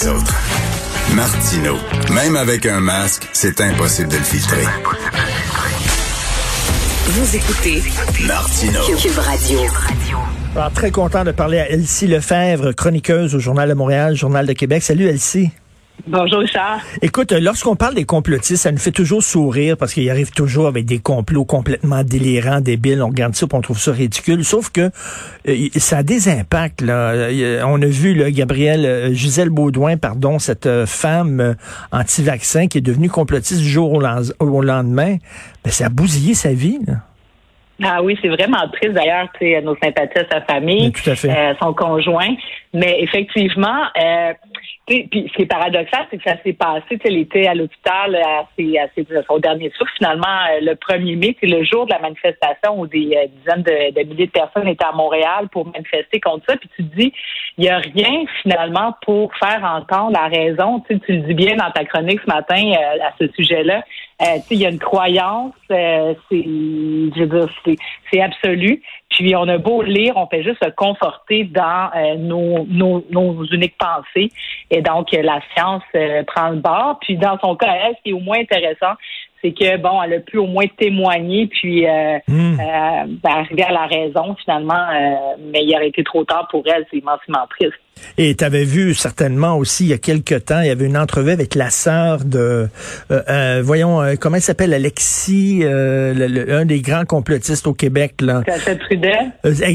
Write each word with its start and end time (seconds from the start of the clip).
les 0.00 0.08
autres. 0.08 0.34
Martino, 1.14 1.76
même 2.12 2.36
avec 2.36 2.66
un 2.66 2.80
masque, 2.80 3.28
c'est 3.32 3.60
impossible 3.60 4.08
de 4.08 4.16
le 4.16 4.22
filtrer. 4.22 4.64
Vous 7.06 7.36
écoutez 7.36 7.82
Martino. 8.26 8.80
Cube 9.00 9.18
Radio. 9.18 9.60
Alors, 10.54 10.72
très 10.72 10.90
content 10.90 11.24
de 11.24 11.32
parler 11.32 11.58
à 11.58 11.70
Elsie 11.70 12.06
Lefebvre, 12.06 12.72
chroniqueuse 12.72 13.34
au 13.34 13.38
Journal 13.38 13.68
de 13.68 13.74
Montréal, 13.74 14.14
Journal 14.14 14.46
de 14.46 14.52
Québec. 14.52 14.82
Salut 14.82 15.06
Elsie. 15.06 15.50
Bonjour 16.06 16.38
Richard. 16.38 16.80
Écoute, 17.02 17.32
lorsqu'on 17.32 17.76
parle 17.76 17.94
des 17.94 18.04
complotistes, 18.04 18.62
ça 18.62 18.72
nous 18.72 18.78
fait 18.78 18.92
toujours 18.92 19.22
sourire 19.22 19.76
parce 19.76 19.92
qu'ils 19.92 20.08
arrivent 20.10 20.30
toujours 20.30 20.66
avec 20.66 20.86
des 20.86 21.00
complots 21.00 21.44
complètement 21.44 22.02
délirants, 22.02 22.60
débiles. 22.60 23.02
On 23.02 23.08
regarde 23.08 23.34
ça 23.34 23.46
et 23.50 23.54
on 23.54 23.60
trouve 23.60 23.78
ça 23.78 23.92
ridicule. 23.92 24.44
Sauf 24.44 24.70
que 24.70 24.90
euh, 25.48 25.68
ça 25.76 25.98
a 25.98 26.02
des 26.02 26.28
impacts. 26.28 26.80
Là. 26.80 27.28
On 27.66 27.82
a 27.82 27.86
vu 27.86 28.14
là, 28.14 28.30
Gabrielle, 28.30 28.86
euh, 28.86 29.12
Gisèle 29.12 29.50
Baudouin, 29.50 29.96
pardon, 29.96 30.38
cette 30.38 30.66
euh, 30.66 30.86
femme 30.86 31.56
anti-vaccin 31.92 32.68
qui 32.68 32.78
est 32.78 32.82
devenue 32.82 33.10
complotiste 33.10 33.60
du 33.60 33.68
jour 33.68 33.92
au, 33.92 34.62
lendemain. 34.62 35.16
Ben, 35.64 35.70
ça 35.70 35.86
a 35.86 35.88
bousillé 35.88 36.34
sa 36.34 36.52
vie. 36.52 36.78
Là. 36.86 36.94
Ah 37.82 38.02
oui, 38.02 38.18
c'est 38.20 38.28
vraiment 38.28 38.68
triste 38.72 38.94
d'ailleurs, 38.94 39.28
tu 39.38 39.46
sais, 39.46 39.60
nos 39.62 39.76
sympathies 39.76 40.18
à 40.18 40.28
sa 40.28 40.40
famille, 40.42 40.92
son 41.60 41.72
conjoint. 41.74 42.34
Mais 42.74 43.00
effectivement, 43.02 43.84
euh, 43.96 44.32
puis 44.88 45.08
ce 45.12 45.36
qui 45.36 45.42
est 45.42 45.46
paradoxal, 45.46 46.06
c'est 46.10 46.16
que 46.16 46.22
ça 46.24 46.36
s'est 46.42 46.54
passé, 46.54 46.98
sais, 47.02 47.10
l'été 47.10 47.46
à 47.46 47.54
l'hôpital, 47.54 48.16
à, 48.16 48.40
à, 48.40 49.22
son 49.26 49.38
dernier 49.38 49.70
souffle, 49.76 49.92
finalement, 49.98 50.26
euh, 50.26 50.60
le 50.62 50.74
1er 50.74 51.16
mai, 51.16 51.36
c'est 51.40 51.46
le 51.46 51.62
jour 51.64 51.84
de 51.86 51.92
la 51.92 51.98
manifestation 51.98 52.80
où 52.80 52.86
des 52.86 53.14
euh, 53.14 53.26
dizaines 53.38 53.62
de, 53.62 54.02
milliers 54.08 54.26
de 54.26 54.32
personnes 54.32 54.66
étaient 54.66 54.84
à 54.84 54.92
Montréal 54.92 55.48
pour 55.52 55.66
manifester 55.66 56.20
contre 56.20 56.46
ça. 56.48 56.56
Puis 56.56 56.70
tu 56.76 56.84
te 56.84 56.96
dis, 56.96 57.12
il 57.58 57.64
n'y 57.64 57.70
a 57.70 57.78
rien 57.78 58.24
finalement 58.42 58.94
pour 59.02 59.34
faire 59.36 59.62
entendre 59.62 60.12
la 60.12 60.28
raison. 60.28 60.82
Tu, 60.88 60.98
le 61.08 61.18
dis 61.18 61.34
bien 61.34 61.56
dans 61.56 61.70
ta 61.70 61.84
chronique 61.84 62.20
ce 62.20 62.32
matin 62.32 62.56
euh, 62.56 63.04
à 63.04 63.12
ce 63.18 63.30
sujet-là. 63.36 63.84
Euh, 64.20 64.38
il 64.50 64.58
y 64.58 64.66
a 64.66 64.70
une 64.70 64.80
croyance, 64.80 65.54
c'est, 65.68 66.16
je 66.30 67.20
veux 67.20 67.26
dire, 67.26 67.76
c'est, 68.10 68.20
absolu. 68.20 68.82
Puis 69.10 69.34
on 69.36 69.46
a 69.46 69.58
beau 69.58 69.82
lire, 69.82 70.16
on 70.16 70.26
fait 70.26 70.42
juste 70.42 70.58
se 70.62 70.70
conforter 70.70 71.44
dans 71.44 71.90
euh, 71.94 72.16
nos, 72.16 72.66
nos, 72.68 73.04
nos, 73.10 73.44
uniques 73.44 73.76
pensées. 73.78 74.30
Et 74.70 74.82
donc, 74.82 75.12
la 75.12 75.40
science 75.54 75.82
euh, 75.94 76.22
prend 76.24 76.50
le 76.50 76.56
bord. 76.56 76.98
Puis 77.00 77.16
dans 77.16 77.38
son 77.38 77.56
cas, 77.56 77.74
elle, 77.84 77.94
ce 77.96 78.02
qui 78.02 78.10
est 78.10 78.12
au 78.12 78.20
moins 78.20 78.38
intéressant, 78.38 78.94
c'est 79.42 79.52
que 79.52 79.76
bon, 79.76 80.02
elle 80.02 80.14
a 80.14 80.20
pu 80.20 80.38
au 80.38 80.46
moins 80.46 80.66
témoigner 80.76 81.46
puis 81.46 81.86
euh, 81.86 82.18
hmm. 82.26 82.58
euh 82.60 83.04
ben, 83.06 83.30
arriver 83.30 83.62
à 83.62 83.72
la 83.72 83.86
raison 83.86 84.34
finalement, 84.42 84.74
euh, 84.74 85.36
mais 85.52 85.60
il 85.62 85.74
aurait 85.74 85.88
été 85.88 86.02
trop 86.02 86.24
tard 86.24 86.48
pour 86.50 86.64
elle, 86.66 86.86
c'est 86.90 86.98
immensément 86.98 87.46
triste. 87.50 87.78
Et 88.16 88.34
tu 88.34 88.44
avais 88.44 88.64
vu 88.64 88.94
certainement 88.94 89.56
aussi 89.56 89.84
il 89.84 89.88
y 89.88 89.92
a 89.92 89.98
quelque 89.98 90.34
temps, 90.34 90.60
il 90.60 90.66
y 90.66 90.70
avait 90.70 90.86
une 90.86 90.96
entrevue 90.96 91.30
avec 91.30 91.54
la 91.54 91.70
sœur 91.70 92.24
de, 92.24 92.68
euh, 93.10 93.62
voyons, 93.64 94.02
comment 94.20 94.36
elle 94.36 94.42
s'appelle, 94.42 94.74
Alexis, 94.74 95.62
un 95.64 96.64
des 96.64 96.80
grands 96.80 97.04
complotistes 97.04 97.66
au 97.66 97.74
Québec 97.74 98.14
là. 98.20 98.42
Trudel. 98.88 99.32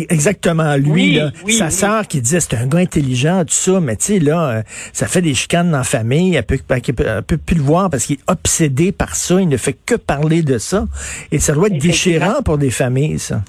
exactement, 0.10 0.76
lui, 0.76 1.16
là, 1.16 1.32
sa 1.50 1.70
sœur 1.70 2.08
qui 2.08 2.22
disait 2.22 2.40
c'est 2.40 2.56
un 2.56 2.68
gars 2.68 2.80
intelligent 2.80 3.44
tout 3.46 3.54
ça, 3.54 3.80
mais 3.80 3.96
tu 3.96 4.06
sais 4.06 4.20
là, 4.20 4.64
ça 4.92 5.08
fait 5.08 5.22
des 5.22 5.34
chicanes 5.34 5.72
dans 5.72 5.80
la 5.80 5.84
famille, 5.84 6.36
elle 6.36 6.44
peut, 6.44 6.60
elle 6.70 7.22
peut, 7.24 7.38
plus 7.38 7.56
le 7.56 7.62
voir 7.62 7.90
parce 7.90 8.06
qu'il 8.06 8.18
est 8.18 8.32
obsédé 8.32 8.92
par 8.92 9.16
ça, 9.16 9.36
ne 9.36 9.58
fait 9.58 9.78
que 9.86 9.96
parler 9.96 10.42
de 10.42 10.58
ça. 10.58 10.86
Et 11.32 11.40
ça 11.40 11.54
doit 11.54 11.68
être 11.68 11.78
déchirant 11.78 12.42
pour 12.44 12.58
des 12.58 12.72
familles, 12.72 13.20
ça. 13.20 13.42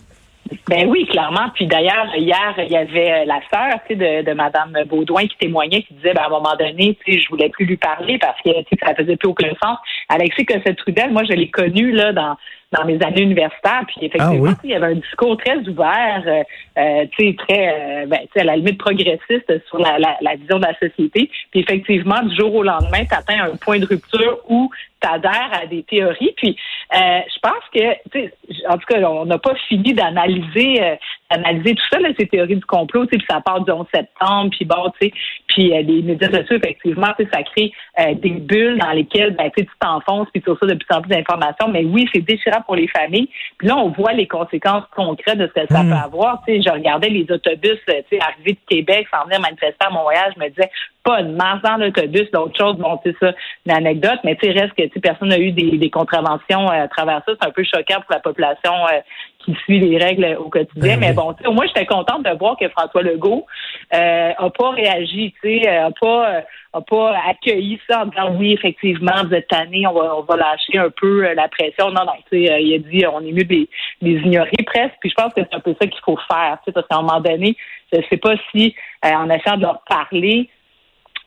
Ben 0.69 0.89
oui, 0.89 1.07
clairement. 1.07 1.49
Puis 1.55 1.67
d'ailleurs, 1.67 2.15
hier, 2.17 2.55
il 2.59 2.71
y 2.71 2.77
avait 2.77 3.13
euh, 3.13 3.25
la 3.25 3.41
sœur 3.53 3.81
de, 3.89 4.23
de 4.23 4.33
Mme 4.33 4.85
Baudouin 4.87 5.27
qui 5.27 5.37
témoignait, 5.39 5.83
qui 5.83 5.95
disait 5.95 6.15
ben, 6.15 6.23
à 6.23 6.27
un 6.27 6.31
moment 6.31 6.55
donné, 6.59 6.97
je 7.07 7.29
voulais 7.29 7.49
plus 7.49 7.65
lui 7.65 7.77
parler 7.77 8.19
parce 8.19 8.41
que 8.43 8.51
ça 8.83 8.95
faisait 8.95 9.17
plus 9.17 9.29
aucun 9.29 9.53
sens. 9.63 9.79
Alexis 10.09 10.45
Cossette-Trudel, 10.45 11.13
moi, 11.13 11.25
je 11.25 11.33
l'ai 11.33 11.51
connu 11.51 11.93
là 11.93 12.13
dans 12.13 12.37
dans 12.77 12.85
mes 12.85 13.01
années 13.03 13.23
universitaires. 13.23 13.83
Puis 13.87 14.07
effectivement, 14.07 14.53
ah 14.53 14.61
il 14.65 14.71
y 14.71 14.75
avait 14.75 14.87
un 14.87 14.95
discours 14.95 15.37
très 15.37 15.57
ouvert, 15.69 16.23
euh, 16.27 16.43
euh 16.79 17.07
tu 17.17 17.29
sais, 17.29 17.37
très, 17.37 17.69
euh, 17.69 18.07
ben, 18.07 18.21
à 18.37 18.45
la 18.45 18.57
limite 18.57 18.79
progressiste 18.79 19.67
sur 19.69 19.79
la, 19.79 19.99
la, 19.99 20.17
la, 20.21 20.35
vision 20.37 20.59
de 20.59 20.67
la 20.67 20.75
société. 20.79 21.31
Puis 21.51 21.61
effectivement, 21.61 22.23
du 22.23 22.35
jour 22.37 22.55
au 22.55 22.63
lendemain, 22.63 23.05
tu 23.05 23.15
atteins 23.15 23.45
un 23.45 23.57
point 23.57 23.79
de 23.79 23.87
rupture 23.87 24.39
où 24.49 24.71
tu 25.01 25.09
adhères 25.09 25.51
à 25.53 25.67
des 25.67 25.83
théories. 25.85 26.35
Puis 26.37 26.57
euh, 26.95 27.21
je 27.29 27.39
pense 27.41 27.65
que, 27.73 28.69
en 28.69 28.79
tout 28.79 28.87
cas, 28.87 29.01
on 29.09 29.27
n'a 29.27 29.39
pas 29.39 29.55
fini 29.69 29.95
d'analyser 29.95 30.99
analyser 31.31 31.75
tout 31.75 31.85
ça, 31.91 31.99
là, 31.99 32.11
ces 32.17 32.29
théories 32.29 32.57
du 32.57 32.65
complot, 32.65 33.07
puis 33.07 33.23
ça 33.29 33.41
part 33.41 33.65
du 33.65 33.71
11 33.71 33.87
septembre, 33.93 34.51
puis 34.51 34.65
bon, 34.65 34.93
tu 35.01 35.09
sais, 35.09 35.13
puis 35.49 35.69
les 35.71 36.03
médias 36.03 36.31
sociaux, 36.31 36.57
effectivement, 36.57 37.09
ça 37.33 37.43
crée 37.43 37.73
des 38.15 38.31
bulles 38.31 38.79
dans 38.79 38.93
lesquelles 38.93 39.35
ben, 39.35 39.51
tu 39.57 39.67
t'enfonces, 39.81 40.29
puis 40.33 40.43
tout 40.43 40.57
ça 40.61 40.67
de 40.67 40.75
plus 40.75 40.97
en 40.97 41.01
plus 41.01 41.09
d'informations. 41.09 41.69
Mais 41.69 41.85
oui, 41.85 42.09
c'est 42.15 42.21
déchirant 42.21 42.63
pour 42.65 42.77
les 42.77 42.89
familles. 42.89 43.29
Puis 43.59 43.69
là, 43.69 43.77
on 43.77 43.91
voit 43.91 44.13
les 44.13 44.27
conséquences 44.27 44.85
concrètes 44.95 45.39
de 45.39 45.47
ce 45.47 45.61
que 45.61 45.73
ça 45.73 45.83
hmm. 45.83 45.91
peut 45.91 45.97
avoir. 45.97 46.43
Tu 46.47 46.55
sais, 46.55 46.63
je 46.63 46.73
regardais 46.73 47.09
les 47.09 47.27
autobus, 47.31 47.79
tu 47.87 47.93
sais, 47.93 48.21
arriver 48.21 48.53
de 48.53 48.59
Québec, 48.69 49.07
s'en 49.13 49.25
venir 49.25 49.41
manifester 49.41 49.87
à 49.87 49.91
Montréal, 49.91 50.33
je 50.37 50.43
me 50.43 50.49
disais, 50.49 50.71
pas 51.05 51.23
de 51.23 51.29
masse 51.29 51.61
dans 51.63 51.77
l'autobus, 51.77 52.31
d'autres 52.33 52.57
choses, 52.59 52.77
bon, 52.77 52.99
c'est 53.05 53.15
ça, 53.21 53.33
une 53.67 53.73
anecdote, 53.73 54.19
mais 54.25 54.37
tu 54.37 54.47
sais, 54.47 54.59
reste 54.59 54.75
que, 54.75 54.99
personne 55.01 55.29
n'a 55.29 55.39
eu 55.39 55.53
des, 55.53 55.91
contraventions 55.91 56.67
euh, 56.71 56.85
à 56.85 56.89
travers 56.89 57.23
ça. 57.27 57.33
C'est 57.39 57.47
un 57.47 57.51
peu 57.51 57.63
choquant 57.63 58.01
pour 58.01 58.11
la 58.11 58.21
population 58.21 58.73
euh, 58.73 59.01
qui 59.45 59.55
suit 59.65 59.81
les 59.81 59.99
règles 59.99 60.37
au 60.39 60.49
quotidien. 60.49 60.97
Ben 60.97 61.01
mais 61.01 61.13
bon, 61.13 61.35
au 61.47 61.53
moins, 61.53 61.67
j'étais 61.67 61.87
contente 61.87 62.25
de 62.25 62.37
voir 62.39 62.57
que 62.57 62.69
François 62.69 63.03
Legault 63.03 63.47
euh, 63.95 64.33
a 64.37 64.51
pas 64.51 64.71
réagi, 64.71 65.35
tu 65.43 65.61
sais, 65.61 65.69
a 65.69 65.91
pas 65.91 66.43
a 66.73 66.81
pas 66.81 67.15
accueilli 67.29 67.79
ça 67.89 68.03
en 68.03 68.07
disant 68.07 68.37
oui, 68.39 68.53
effectivement, 68.53 69.25
vous 69.25 69.35
êtes 69.35 69.49
tanné, 69.49 69.87
on 69.87 69.93
va, 69.93 70.17
on 70.17 70.23
va 70.23 70.37
lâcher 70.37 70.79
un 70.79 70.91
peu 70.91 71.33
la 71.35 71.49
pression. 71.49 71.91
Non, 71.91 72.05
non, 72.05 72.13
tu 72.31 72.47
sais, 72.47 72.63
il 72.63 72.75
a 72.75 72.79
dit 72.79 73.07
on 73.07 73.21
est 73.21 73.33
mieux 73.33 73.45
de 73.45 73.67
les, 74.03 74.13
ignorer 74.13 74.51
presque. 74.67 74.95
Puis 75.01 75.11
je 75.11 75.15
pense 75.15 75.33
que 75.35 75.43
c'est 75.43 75.55
un 75.55 75.61
peu 75.61 75.75
ça 75.81 75.87
qu'il 75.87 76.01
faut 76.05 76.19
faire, 76.29 76.59
tu 76.59 76.67
sais, 76.67 76.73
parce 76.73 76.87
qu'à 76.89 76.97
un 76.97 77.03
moment 77.03 77.21
donné, 77.21 77.57
je 77.93 78.01
sais 78.11 78.17
pas 78.17 78.35
si 78.51 78.75
en 79.03 79.31
essayant 79.31 79.57
de 79.57 79.63
leur 79.63 79.83
parler, 79.89 80.49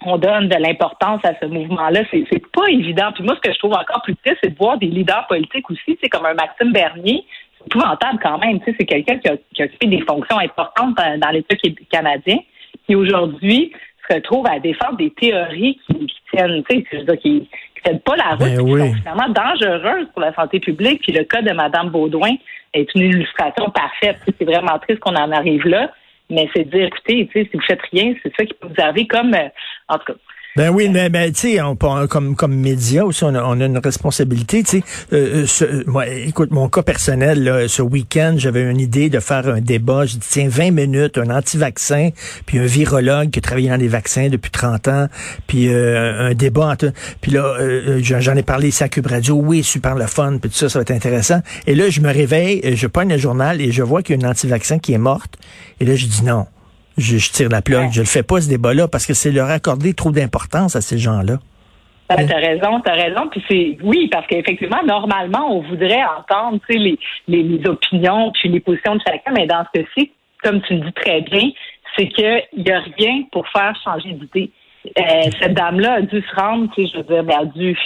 on 0.06 0.18
donne 0.18 0.48
de 0.48 0.56
l'importance 0.56 1.22
à 1.24 1.34
ce 1.42 1.46
mouvement-là. 1.46 2.02
C'est, 2.12 2.24
c'est 2.32 2.46
pas 2.52 2.68
évident. 2.70 3.12
Puis 3.14 3.24
moi, 3.24 3.36
ce 3.36 3.42
que 3.42 3.54
je 3.54 3.60
trouve 3.60 3.74
encore 3.74 4.02
plus 4.04 4.16
triste, 4.18 4.38
c'est 4.44 4.52
de 4.52 4.58
voir 4.58 4.78
des 4.78 4.88
leaders 4.88 5.26
politiques 5.28 5.70
aussi, 5.70 5.98
c'est 6.02 6.10
comme 6.10 6.26
un 6.26 6.34
Maxime 6.34 6.72
Bernier. 6.72 7.26
C'est 7.68 7.76
épouvantable 7.76 8.20
quand 8.22 8.38
même. 8.40 8.60
C'est 8.66 8.86
quelqu'un 8.86 9.18
qui 9.18 9.28
a, 9.28 9.38
qui 9.54 9.62
a 9.62 9.66
occupé 9.66 9.88
des 9.88 10.02
fonctions 10.02 10.40
importantes 10.40 10.96
dans, 10.96 11.30
l'État 11.30 11.56
canadien, 11.92 12.38
qui 12.86 12.96
aujourd'hui 12.96 13.72
se 14.08 14.16
retrouve 14.16 14.46
à 14.48 14.60
défendre 14.60 14.98
des 14.98 15.12
théories 15.12 15.80
qui, 15.88 16.08
tiennent, 16.32 16.64
tu 16.70 16.86
sais, 16.92 17.18
qui, 17.18 17.42
qui 17.42 17.82
tiennent 17.84 18.00
pas 18.00 18.16
la 18.16 18.36
route, 18.36 18.40
ben 18.40 18.66
qui 18.66 18.80
sont 18.80 18.94
finalement 18.96 19.30
dangereuses 19.30 20.08
pour 20.14 20.22
la 20.22 20.34
santé 20.34 20.60
publique. 20.60 21.02
Puis 21.02 21.12
le 21.12 21.24
cas 21.24 21.42
de 21.42 21.52
Mme 21.52 21.90
Baudouin 21.90 22.36
est 22.74 22.94
une 22.96 23.02
illustration 23.02 23.70
parfaite. 23.70 24.18
C'est 24.26 24.46
vraiment 24.46 24.80
triste 24.80 25.00
qu'on 25.00 25.16
en 25.16 25.32
arrive 25.32 25.66
là. 25.68 25.92
Mais 26.30 26.50
c'est 26.54 26.70
dire, 26.70 26.88
écoutez, 26.88 27.30
si 27.34 27.50
vous 27.54 27.62
faites 27.62 27.82
rien, 27.92 28.14
c'est 28.22 28.34
ça 28.36 28.46
qui 28.46 28.54
peut 28.54 28.68
vous 28.68 28.82
arriver 28.82 29.08
comme, 29.08 29.34
euh, 29.34 29.48
en 29.88 29.98
tout 29.98 30.14
cas, 30.14 30.20
ben 30.58 30.72
oui, 30.72 30.90
mais, 30.90 31.10
mais 31.10 31.32
tu 31.32 31.56
sais, 31.56 31.60
comme 32.10 32.36
comme 32.36 32.56
média 32.56 33.06
aussi, 33.06 33.24
on 33.24 33.36
a, 33.36 33.44
on 33.44 33.62
a 33.62 33.66
une 33.66 33.78
responsabilité. 33.78 34.64
Tu 34.64 34.80
sais, 34.80 34.84
euh, 35.14 35.46
euh 35.62 35.84
moi, 35.86 36.08
écoute, 36.08 36.50
mon 36.50 36.68
cas 36.68 36.82
personnel, 36.82 37.44
là, 37.44 37.68
ce 37.68 37.84
week-end, 37.84 38.34
j'avais 38.38 38.64
une 38.64 38.80
idée 38.80 39.12
de 39.12 39.20
faire 39.20 39.48
un 39.48 39.62
débat. 39.62 40.08
Je 40.08 40.14
dis 40.14 40.28
tiens, 40.28 40.48
20 40.50 40.72
minutes, 40.72 41.20
un 41.20 41.30
anti-vaccin, 41.30 42.10
puis 42.48 42.58
un 42.58 42.66
virologue 42.66 43.30
qui 43.30 43.38
a 43.38 43.42
travaillé 43.44 43.70
dans 43.70 43.76
les 43.76 43.88
vaccins 43.88 44.30
depuis 44.30 44.50
30 44.50 44.88
ans, 44.88 45.08
puis 45.46 45.68
euh, 45.72 46.32
un 46.32 46.34
débat. 46.34 46.76
Puis 47.22 47.34
là, 47.34 47.56
euh, 47.60 48.00
j'en 48.02 48.36
ai 48.36 48.42
parlé 48.42 48.70
ici 48.70 48.84
à 48.84 48.90
Cube 48.90 49.06
Radio. 49.06 49.36
Oui, 49.36 49.62
super 49.62 49.94
le 49.94 50.08
fun, 50.08 50.40
puis 50.42 50.50
tout 50.50 50.58
ça, 50.58 50.70
ça 50.70 50.80
va 50.80 50.82
être 50.82 50.90
intéressant. 50.90 51.44
Et 51.68 51.76
là, 51.76 51.92
je 51.92 52.02
me 52.02 52.12
réveille, 52.12 52.76
je 52.76 52.88
prends 52.88 53.04
le 53.04 53.20
journal 53.20 53.62
et 53.62 53.72
je 53.72 53.84
vois 53.84 54.02
qu'il 54.02 54.16
y 54.16 54.20
a 54.20 54.26
une 54.26 54.32
anti-vaccin 54.32 54.80
qui 54.80 54.94
est 54.94 54.98
morte. 54.98 55.38
Et 55.80 55.86
là, 55.86 55.96
je 55.96 56.08
dis 56.08 56.24
non 56.24 56.48
je, 56.98 57.32
tire 57.32 57.50
la 57.50 57.62
plug. 57.62 57.92
Je 57.92 58.02
le 58.02 58.08
fais 58.08 58.24
pas 58.24 58.42
ce 58.42 58.50
débat-là 58.50 58.88
parce 58.88 59.06
que 59.06 59.14
c'est 59.14 59.32
leur 59.32 59.50
accorder 59.50 59.94
trop 59.94 60.12
d'importance 60.12 60.76
à 60.76 60.82
ces 60.82 60.98
gens-là. 60.98 61.38
Ben, 62.10 62.26
t'as 62.26 62.38
raison, 62.38 62.80
t'as 62.80 62.94
raison. 62.94 63.28
Puis 63.30 63.44
c'est 63.50 63.78
oui, 63.84 64.08
parce 64.10 64.26
qu'effectivement, 64.28 64.82
normalement, 64.86 65.56
on 65.58 65.62
voudrait 65.62 66.04
entendre 66.18 66.60
les, 66.70 66.98
les, 67.28 67.44
les, 67.44 67.68
opinions 67.68 68.32
puis 68.32 68.50
les 68.50 68.62
positions 68.62 68.96
de 68.96 69.02
chacun, 69.06 69.32
mais 69.34 69.46
dans 69.46 69.66
ce 69.66 69.82
cas-ci, 69.82 70.12
comme 70.42 70.62
tu 70.62 70.76
le 70.76 70.82
dis 70.82 70.94
très 70.94 71.22
bien, 71.22 71.50
c'est 71.98 72.08
qu'il 72.08 72.42
n'y 72.58 72.72
a 72.72 72.80
rien 72.98 73.24
pour 73.32 73.48
faire 73.50 73.76
changer 73.84 74.14
d'idée. 74.14 74.52
Euh, 74.98 75.30
cette 75.42 75.54
dame-là 75.54 75.96
a 75.96 76.02
dû 76.02 76.22
se 76.22 76.36
rendre, 76.36 76.72
je 76.78 76.98
veux 76.98 77.04
dire, 77.04 77.24
elle 77.28 77.32
a 77.32 77.46
dû, 77.46 77.78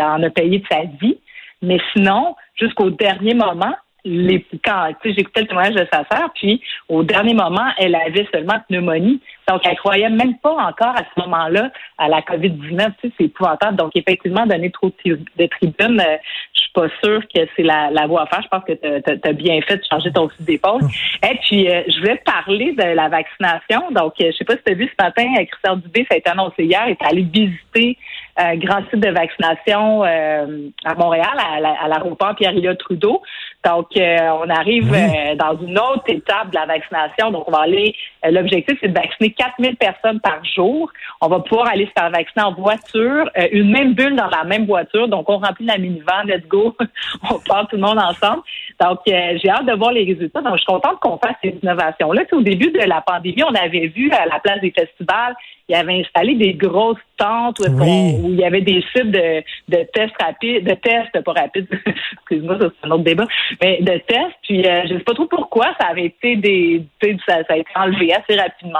en 0.00 0.22
a 0.22 0.30
payé 0.30 0.58
de 0.58 0.66
sa 0.70 0.82
vie, 1.00 1.16
mais 1.62 1.78
sinon, 1.94 2.36
jusqu'au 2.54 2.90
dernier 2.90 3.34
moment, 3.34 3.74
les 4.04 4.44
quand 4.64 4.92
j'écoutais 5.04 5.42
le 5.42 5.46
témoignage 5.46 5.74
de 5.74 5.86
sa 5.92 6.04
sœur, 6.10 6.30
puis 6.34 6.60
au 6.88 7.02
dernier 7.02 7.34
moment, 7.34 7.68
elle 7.78 7.94
avait 7.94 8.26
seulement 8.32 8.56
pneumonie. 8.68 9.20
Donc, 9.50 9.62
elle 9.64 9.76
croyait 9.76 10.08
même 10.08 10.38
pas 10.38 10.52
encore 10.52 10.94
à 10.94 11.02
ce 11.14 11.20
moment-là 11.22 11.70
à 11.98 12.08
la 12.08 12.20
COVID-19. 12.20 12.92
Tu 13.00 13.08
sais, 13.08 13.14
c'est 13.18 13.24
épouvantable. 13.24 13.76
Donc, 13.76 13.90
effectivement, 13.96 14.46
donner 14.46 14.70
trop 14.70 14.92
de 15.04 15.46
tribunes, 15.46 16.00
euh, 16.00 16.16
je 16.54 16.60
suis 16.60 16.72
pas 16.72 16.86
sûre 17.02 17.20
que 17.34 17.40
c'est 17.56 17.64
la, 17.64 17.90
la 17.90 18.06
voie 18.06 18.22
à 18.22 18.26
faire. 18.26 18.42
Je 18.42 18.48
pense 18.48 18.64
que 18.64 18.72
tu 18.72 19.28
as, 19.28 19.32
bien 19.32 19.60
fait 19.62 19.78
de 19.78 19.82
changer 19.90 20.12
ton 20.12 20.28
fusil 20.28 20.44
d'épaule. 20.44 20.82
Et 21.28 21.36
puis, 21.42 21.68
euh, 21.68 21.82
je 21.88 21.98
voulais 21.98 22.22
parler 22.24 22.72
de 22.72 22.94
la 22.94 23.08
vaccination. 23.08 23.90
Donc, 23.90 24.14
euh, 24.20 24.30
je 24.30 24.36
sais 24.36 24.44
pas 24.44 24.54
si 24.54 24.62
tu 24.64 24.72
as 24.72 24.74
vu 24.76 24.86
ce 24.86 25.04
matin, 25.04 25.24
Christian 25.34 25.76
Dubé, 25.76 26.06
ça 26.08 26.14
a 26.14 26.18
été 26.18 26.30
annoncé 26.30 26.64
hier, 26.64 26.86
est 26.86 27.02
allé 27.02 27.22
visiter 27.22 27.98
un 28.36 28.56
grand 28.56 28.82
site 28.88 29.00
de 29.00 29.10
vaccination 29.10 30.02
à 30.02 30.94
Montréal, 30.96 31.36
à, 31.36 31.88
l'aéroport 31.88 32.34
Pierre-Éliott 32.36 32.78
Trudeau. 32.78 33.22
Donc, 33.64 33.88
on 33.96 34.48
arrive 34.48 34.90
dans 35.36 35.58
une 35.60 35.78
autre 35.78 36.04
étape 36.08 36.50
de 36.50 36.54
la 36.54 36.66
vaccination. 36.66 37.30
Donc, 37.30 37.46
on 37.46 37.52
va 37.52 37.60
aller, 37.60 37.94
l'objectif, 38.28 38.76
c'est 38.80 38.88
de 38.88 38.94
vacciner 38.94 39.32
4000 39.32 39.76
personnes 39.76 40.20
par 40.20 40.44
jour. 40.44 40.90
On 41.20 41.28
va 41.28 41.40
pouvoir 41.40 41.68
aller 41.68 41.86
se 41.86 41.92
faire 41.98 42.10
vacciner 42.10 42.44
en 42.44 42.52
voiture, 42.52 43.30
euh, 43.36 43.48
une 43.52 43.70
même 43.70 43.94
bulle 43.94 44.16
dans 44.16 44.28
la 44.28 44.44
même 44.44 44.66
voiture. 44.66 45.08
Donc, 45.08 45.28
on 45.28 45.38
remplit 45.38 45.66
la 45.66 45.78
minivan, 45.78 46.24
let's 46.26 46.46
go. 46.46 46.76
on 47.30 47.38
part 47.38 47.68
tout 47.68 47.76
le 47.76 47.82
monde 47.82 47.98
ensemble. 47.98 48.42
Donc, 48.80 49.00
euh, 49.08 49.38
j'ai 49.42 49.50
hâte 49.50 49.66
de 49.66 49.74
voir 49.74 49.92
les 49.92 50.04
résultats. 50.04 50.42
Donc, 50.42 50.54
je 50.54 50.62
suis 50.62 50.66
contente 50.66 50.98
qu'on 51.00 51.18
fasse 51.18 51.36
ces 51.42 51.58
innovations-là. 51.62 52.22
au 52.32 52.42
début 52.42 52.70
de 52.70 52.80
la 52.80 53.00
pandémie, 53.00 53.42
on 53.42 53.54
avait 53.54 53.88
vu 53.88 54.10
à 54.12 54.26
la 54.26 54.38
place 54.40 54.60
des 54.60 54.72
festivals, 54.72 55.34
il 55.70 55.74
y 55.74 55.76
avait 55.76 56.00
installé 56.00 56.34
des 56.34 56.54
grosses 56.54 56.98
tentes 57.16 57.60
où, 57.60 57.64
il 57.84 58.34
y 58.34 58.44
avait 58.44 58.60
des 58.60 58.82
sites 58.92 59.10
de, 59.10 59.40
de 59.68 59.84
tests 59.92 60.20
rapides, 60.20 60.64
de 60.64 60.74
tests, 60.74 61.22
pas 61.24 61.32
rapides, 61.32 61.68
excuse-moi, 62.12 62.58
ça 62.58 62.68
c'est 62.70 62.88
un 62.88 62.90
autre 62.90 63.04
débat, 63.04 63.26
mais 63.62 63.78
de 63.80 63.98
tests. 63.98 64.36
Puis 64.42 64.66
euh, 64.66 64.82
je 64.88 64.94
sais 64.94 65.04
pas 65.04 65.14
trop 65.14 65.26
pourquoi 65.26 65.66
ça 65.80 65.86
avait 65.88 66.06
été 66.06 66.34
des, 66.34 66.82
ça, 67.24 67.44
ça 67.44 67.54
a 67.54 67.56
été 67.56 67.70
enlevé 67.76 68.09
assez 68.12 68.36
rapidement. 68.36 68.78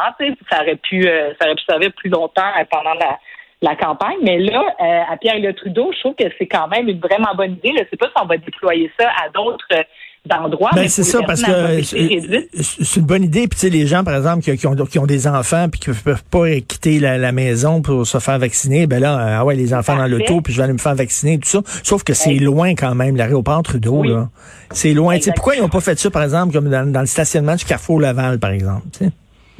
Ça 0.50 0.62
aurait 0.62 0.76
pu, 0.76 1.06
euh, 1.06 1.32
ça 1.40 1.46
aurait 1.46 1.56
pu 1.56 1.64
servir 1.68 1.92
plus 1.92 2.10
longtemps 2.10 2.50
euh, 2.58 2.64
pendant 2.70 2.94
la 3.62 3.76
campagne. 3.76 4.18
Mais 4.22 4.38
là, 4.38 4.62
à 5.10 5.16
Pierre-Le 5.16 5.52
Trudeau, 5.52 5.90
je 5.92 6.00
trouve 6.00 6.14
que 6.14 6.24
c'est 6.38 6.46
quand 6.46 6.68
même 6.68 6.88
une 6.88 7.00
vraiment 7.00 7.34
bonne 7.34 7.52
idée. 7.52 7.72
Je 7.76 7.82
ne 7.82 7.88
sais 7.90 7.96
pas 7.96 8.06
si 8.06 8.22
on 8.22 8.26
va 8.26 8.36
déployer 8.36 8.90
ça 8.98 9.10
à 9.22 9.28
d'autres 9.28 9.66
d'endroits. 10.26 10.70
Ben, 10.74 10.88
c'est 10.88 11.02
ça, 11.02 11.20
parce 11.26 11.42
que 11.42 11.82
c'est 11.82 13.00
une 13.00 13.06
bonne 13.06 13.24
idée. 13.24 13.48
Puis, 13.48 13.58
tu 13.58 13.66
sais, 13.66 13.70
les 13.70 13.86
gens, 13.86 14.04
par 14.04 14.14
exemple, 14.14 14.42
qui, 14.42 14.66
ont, 14.66 14.74
qui 14.74 14.98
ont 14.98 15.06
des 15.06 15.26
enfants 15.26 15.68
puis 15.70 15.80
qui 15.80 15.90
ne 15.90 15.94
peuvent 15.94 16.24
pas 16.24 16.60
quitter 16.60 16.98
la, 16.98 17.32
maison 17.32 17.80
pour 17.80 18.06
se 18.06 18.18
faire 18.18 18.38
vacciner, 18.38 18.86
ben 18.86 19.00
là, 19.00 19.38
ah 19.38 19.44
ouais, 19.44 19.54
les 19.54 19.72
enfants 19.72 19.96
dans 19.96 20.06
l'auto, 20.06 20.40
puis 20.40 20.52
je 20.52 20.58
vais 20.58 20.64
aller 20.64 20.72
me 20.72 20.78
faire 20.78 20.94
vacciner, 20.94 21.38
tout 21.38 21.48
ça. 21.48 21.60
Sauf 21.84 22.02
que 22.02 22.12
c'est 22.12 22.34
loin 22.34 22.74
quand 22.74 22.94
même, 22.94 23.16
l'aéroport 23.16 23.62
Trudeau, 23.62 24.02
là. 24.02 24.28
C'est 24.72 24.92
loin. 24.92 25.16
Tu 25.16 25.22
sais, 25.22 25.32
pourquoi 25.32 25.56
ils 25.56 25.62
n'ont 25.62 25.68
pas 25.68 25.80
fait 25.80 25.98
ça, 25.98 26.10
par 26.10 26.22
exemple, 26.22 26.52
comme 26.52 26.68
dans, 26.68 27.00
le 27.00 27.06
stationnement 27.06 27.54
du 27.54 27.64
Carrefour 27.64 28.00
Laval, 28.00 28.38
par 28.38 28.50
exemple, 28.50 28.86
tu 28.92 29.04
sais? 29.04 29.10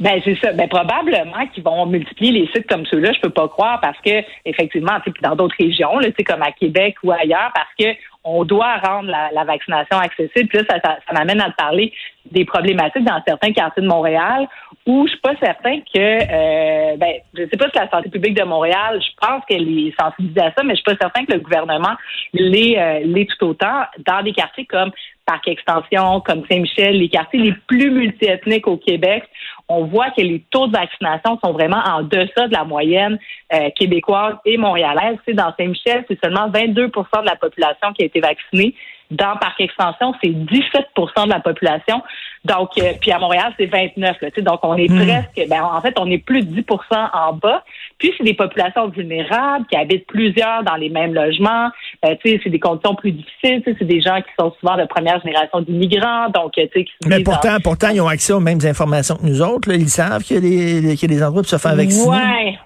Ben 0.01 0.19
c'est 0.25 0.35
ça. 0.41 0.51
Ben 0.53 0.67
probablement 0.67 1.45
qu'ils 1.53 1.63
vont 1.63 1.85
multiplier 1.85 2.31
les 2.31 2.47
sites 2.47 2.67
comme 2.67 2.87
ceux-là. 2.87 3.11
Je 3.13 3.21
peux 3.21 3.29
pas 3.29 3.47
croire 3.47 3.79
parce 3.81 3.99
que 4.03 4.23
effectivement, 4.45 4.97
dans 5.21 5.35
d'autres 5.35 5.55
régions, 5.59 5.99
là, 5.99 6.07
comme 6.25 6.41
à 6.41 6.51
Québec 6.51 6.95
ou 7.03 7.11
ailleurs, 7.11 7.51
parce 7.53 7.69
que 7.79 7.95
on 8.23 8.43
doit 8.43 8.77
rendre 8.77 9.09
la, 9.09 9.43
vaccination 9.43 9.97
accessible. 9.97 10.47
Puis 10.47 10.59
là, 10.59 10.63
ça, 10.69 10.79
ça, 11.07 11.13
m'amène 11.13 11.41
à 11.41 11.49
parler 11.51 11.91
des 12.29 12.45
problématiques 12.45 13.03
dans 13.03 13.21
certains 13.27 13.51
quartiers 13.51 13.81
de 13.81 13.87
Montréal 13.87 14.47
où 14.85 15.05
je 15.05 15.11
suis 15.11 15.21
pas 15.21 15.35
certain 15.41 15.79
que, 15.79 15.97
euh, 15.97 16.97
ben, 16.97 17.13
je 17.33 17.43
sais 17.43 17.57
pas 17.57 17.69
si 17.69 17.77
la 17.77 17.89
santé 17.89 18.09
publique 18.09 18.35
de 18.35 18.43
Montréal, 18.43 18.99
je 18.99 19.27
pense 19.27 19.43
qu'elle 19.47 19.67
est 19.67 19.93
sensibilisée 19.99 20.41
à 20.41 20.51
ça, 20.57 20.63
mais 20.63 20.75
je 20.75 20.81
suis 20.81 20.95
pas 20.95 20.97
certain 20.99 21.25
que 21.25 21.33
le 21.33 21.39
gouvernement 21.39 21.95
l'est, 22.33 22.79
euh, 22.79 23.25
tout 23.37 23.47
autant 23.47 23.83
dans 24.05 24.23
des 24.23 24.33
quartiers 24.33 24.65
comme 24.65 24.91
Parc 25.25 25.47
Extension, 25.47 26.19
comme 26.21 26.43
Saint-Michel, 26.49 26.97
les 26.97 27.09
quartiers 27.09 27.39
les 27.39 27.53
plus 27.67 27.91
multiethniques 27.91 28.67
au 28.67 28.77
Québec 28.77 29.23
on 29.71 29.85
voit 29.85 30.09
que 30.11 30.21
les 30.21 30.43
taux 30.51 30.67
de 30.67 30.73
vaccination 30.73 31.39
sont 31.43 31.53
vraiment 31.53 31.81
en 31.85 32.03
deçà 32.03 32.47
de 32.47 32.53
la 32.53 32.63
moyenne 32.63 33.17
euh, 33.53 33.69
québécoise 33.75 34.35
et 34.45 34.57
montréalaise. 34.57 35.17
C'est 35.25 35.33
dans 35.33 35.53
Saint-Michel, 35.57 36.03
c'est 36.07 36.19
seulement 36.23 36.49
22% 36.49 37.21
de 37.21 37.25
la 37.25 37.35
population 37.35 37.93
qui 37.93 38.03
a 38.03 38.05
été 38.05 38.19
vaccinée. 38.19 38.75
Dans 39.11 39.35
Parc 39.37 39.59
Extension, 39.59 40.13
c'est 40.23 40.29
17% 40.29 41.25
de 41.25 41.29
la 41.29 41.39
population. 41.39 42.01
Donc, 42.43 42.69
euh, 42.79 42.93
puis 42.99 43.11
à 43.11 43.19
Montréal, 43.19 43.53
c'est 43.57 43.67
29. 43.67 44.17
Là, 44.21 44.29
donc, 44.37 44.59
on 44.63 44.75
est 44.75 44.89
hmm. 44.89 45.05
presque, 45.05 45.49
ben, 45.49 45.63
en 45.63 45.79
fait, 45.81 45.93
on 45.99 46.09
est 46.09 46.17
plus 46.17 46.41
de 46.41 46.61
10 46.61 46.65
en 47.13 47.33
bas. 47.33 47.63
Puis, 47.99 48.11
c'est 48.17 48.23
des 48.23 48.33
populations 48.33 48.87
vulnérables 48.87 49.65
qui 49.67 49.75
habitent 49.75 50.07
plusieurs 50.07 50.63
dans 50.63 50.75
les 50.75 50.89
mêmes 50.89 51.13
logements. 51.13 51.69
Euh, 52.03 52.15
c'est 52.23 52.49
des 52.49 52.59
conditions 52.59 52.95
plus 52.95 53.11
difficiles. 53.11 53.61
C'est 53.65 53.83
des 53.83 54.01
gens 54.01 54.17
qui 54.21 54.31
sont 54.39 54.53
souvent 54.59 54.75
de 54.75 54.85
première 54.85 55.21
génération 55.21 55.61
d'immigrants. 55.61 56.29
Donc, 56.29 56.53
tu 56.53 56.61
sais, 56.73 56.85
Mais 57.05 57.21
pourtant, 57.21 57.57
pourtant, 57.63 57.89
ils 57.89 58.01
ont 58.01 58.07
accès 58.07 58.33
aux 58.33 58.39
mêmes 58.39 58.61
informations 58.63 59.17
que 59.17 59.25
nous 59.25 59.41
autres. 59.41 59.69
Là. 59.69 59.75
Ils 59.75 59.89
savent 59.89 60.23
qu'il 60.23 60.37
y, 60.37 60.39
a 60.39 60.81
des, 60.81 60.95
qu'il 60.95 61.11
y 61.11 61.13
a 61.13 61.17
des 61.17 61.23
endroits 61.23 61.43
pour 61.43 61.49
se 61.49 61.57
faire 61.57 61.75
vacciner. 61.75 62.09
Ouais. 62.09 62.57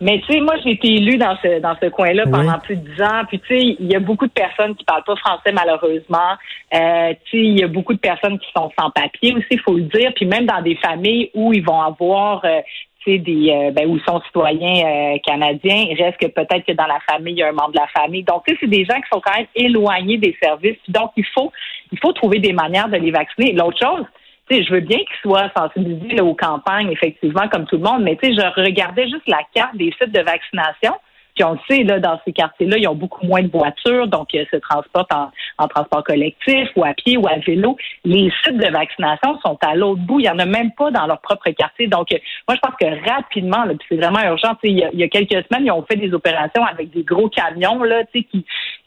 Mais 0.00 0.20
tu 0.20 0.32
sais, 0.32 0.40
moi, 0.40 0.54
j'ai 0.62 0.72
été 0.72 0.88
élue 0.88 1.16
dans 1.16 1.36
ce 1.42 1.60
dans 1.60 1.76
ce 1.80 1.88
coin-là 1.88 2.24
pendant 2.24 2.58
plus 2.58 2.76
de 2.76 2.88
dix 2.88 3.02
ans. 3.02 3.22
Puis 3.28 3.40
tu 3.40 3.46
sais, 3.48 3.76
il 3.78 3.90
y 3.90 3.96
a 3.96 4.00
beaucoup 4.00 4.26
de 4.26 4.32
personnes 4.32 4.74
qui 4.74 4.84
parlent 4.84 5.04
pas 5.04 5.16
français 5.16 5.52
malheureusement. 5.52 6.36
Euh, 6.74 7.14
tu 7.24 7.38
sais, 7.38 7.44
il 7.44 7.58
y 7.58 7.64
a 7.64 7.68
beaucoup 7.68 7.94
de 7.94 7.98
personnes 7.98 8.38
qui 8.38 8.46
sont 8.54 8.70
sans 8.78 8.90
papier 8.90 9.34
aussi, 9.34 9.46
il 9.50 9.60
faut 9.60 9.74
le 9.74 9.82
dire. 9.82 10.12
Puis 10.14 10.26
même 10.26 10.46
dans 10.46 10.60
des 10.62 10.76
familles 10.76 11.30
où 11.34 11.52
ils 11.52 11.64
vont 11.64 11.80
avoir 11.80 12.44
euh, 12.44 12.60
des 13.06 13.50
euh, 13.50 13.70
ben, 13.70 13.88
où 13.88 13.96
ils 13.96 14.02
sont 14.04 14.20
citoyens 14.26 14.84
euh, 14.84 15.18
canadiens, 15.24 15.86
il 15.88 16.02
reste 16.02 16.18
que 16.18 16.26
peut-être 16.26 16.66
que 16.66 16.72
dans 16.72 16.86
la 16.86 16.98
famille, 17.08 17.34
il 17.34 17.38
y 17.38 17.42
a 17.42 17.48
un 17.48 17.52
membre 17.52 17.72
de 17.72 17.78
la 17.78 17.86
famille. 17.88 18.24
Donc, 18.24 18.44
tu 18.46 18.52
sais, 18.52 18.58
c'est 18.60 18.70
des 18.70 18.84
gens 18.84 18.96
qui 18.96 19.08
sont 19.12 19.20
quand 19.20 19.36
même 19.36 19.46
éloignés 19.54 20.18
des 20.18 20.36
services. 20.42 20.78
Donc, 20.88 21.12
il 21.16 21.24
faut 21.34 21.52
il 21.92 21.98
faut 22.00 22.12
trouver 22.12 22.38
des 22.38 22.52
manières 22.52 22.88
de 22.88 22.96
les 22.96 23.10
vacciner. 23.10 23.52
L'autre 23.52 23.78
chose, 23.78 24.04
je 24.50 24.72
veux 24.72 24.80
bien 24.80 24.98
qu'ils 24.98 25.20
soient 25.22 25.50
sensibilisés 25.56 26.20
aux 26.20 26.34
campagnes, 26.34 26.90
effectivement, 26.90 27.48
comme 27.48 27.66
tout 27.66 27.76
le 27.76 27.82
monde, 27.82 28.02
mais 28.02 28.16
tu 28.16 28.28
sais, 28.28 28.34
je 28.34 28.62
regardais 28.62 29.08
juste 29.08 29.26
la 29.26 29.40
carte 29.54 29.76
des 29.76 29.92
sites 30.00 30.12
de 30.12 30.20
vaccination. 30.20 30.94
Puis 31.34 31.44
on 31.44 31.52
le 31.52 31.58
sait, 31.68 31.82
là, 31.82 32.00
dans 32.00 32.18
ces 32.24 32.32
quartiers-là, 32.32 32.78
ils 32.78 32.88
ont 32.88 32.94
beaucoup 32.94 33.26
moins 33.26 33.42
de 33.42 33.50
voitures, 33.50 34.08
donc 34.08 34.32
ils 34.32 34.46
se 34.50 34.56
transportent 34.56 35.12
en, 35.12 35.68
transport 35.68 36.02
collectif 36.02 36.68
ou 36.76 36.84
à 36.84 36.94
pied 36.94 37.18
ou 37.18 37.26
à 37.28 37.36
vélo. 37.46 37.76
Les 38.04 38.32
sites 38.42 38.56
de 38.56 38.72
vaccination 38.72 39.38
sont 39.44 39.58
à 39.60 39.74
l'autre 39.74 40.00
bout. 40.00 40.18
Il 40.18 40.22
n'y 40.22 40.30
en 40.30 40.38
a 40.38 40.46
même 40.46 40.72
pas 40.72 40.90
dans 40.90 41.06
leur 41.06 41.20
propre 41.20 41.50
quartier. 41.50 41.88
Donc, 41.88 42.08
moi, 42.48 42.56
je 42.56 42.60
pense 42.60 42.74
que 42.80 43.10
rapidement, 43.10 43.64
c'est 43.86 43.96
vraiment 43.96 44.22
urgent. 44.22 44.56
Il 44.62 44.78
y, 44.78 44.84
a, 44.84 44.90
il 44.94 44.98
y 44.98 45.02
a 45.02 45.08
quelques 45.08 45.44
semaines, 45.46 45.66
ils 45.66 45.70
ont 45.70 45.84
fait 45.84 45.96
des 45.96 46.14
opérations 46.14 46.64
avec 46.64 46.90
des 46.90 47.02
gros 47.02 47.28
camions 47.28 47.82
là, 47.82 48.04
qui, 48.14 48.46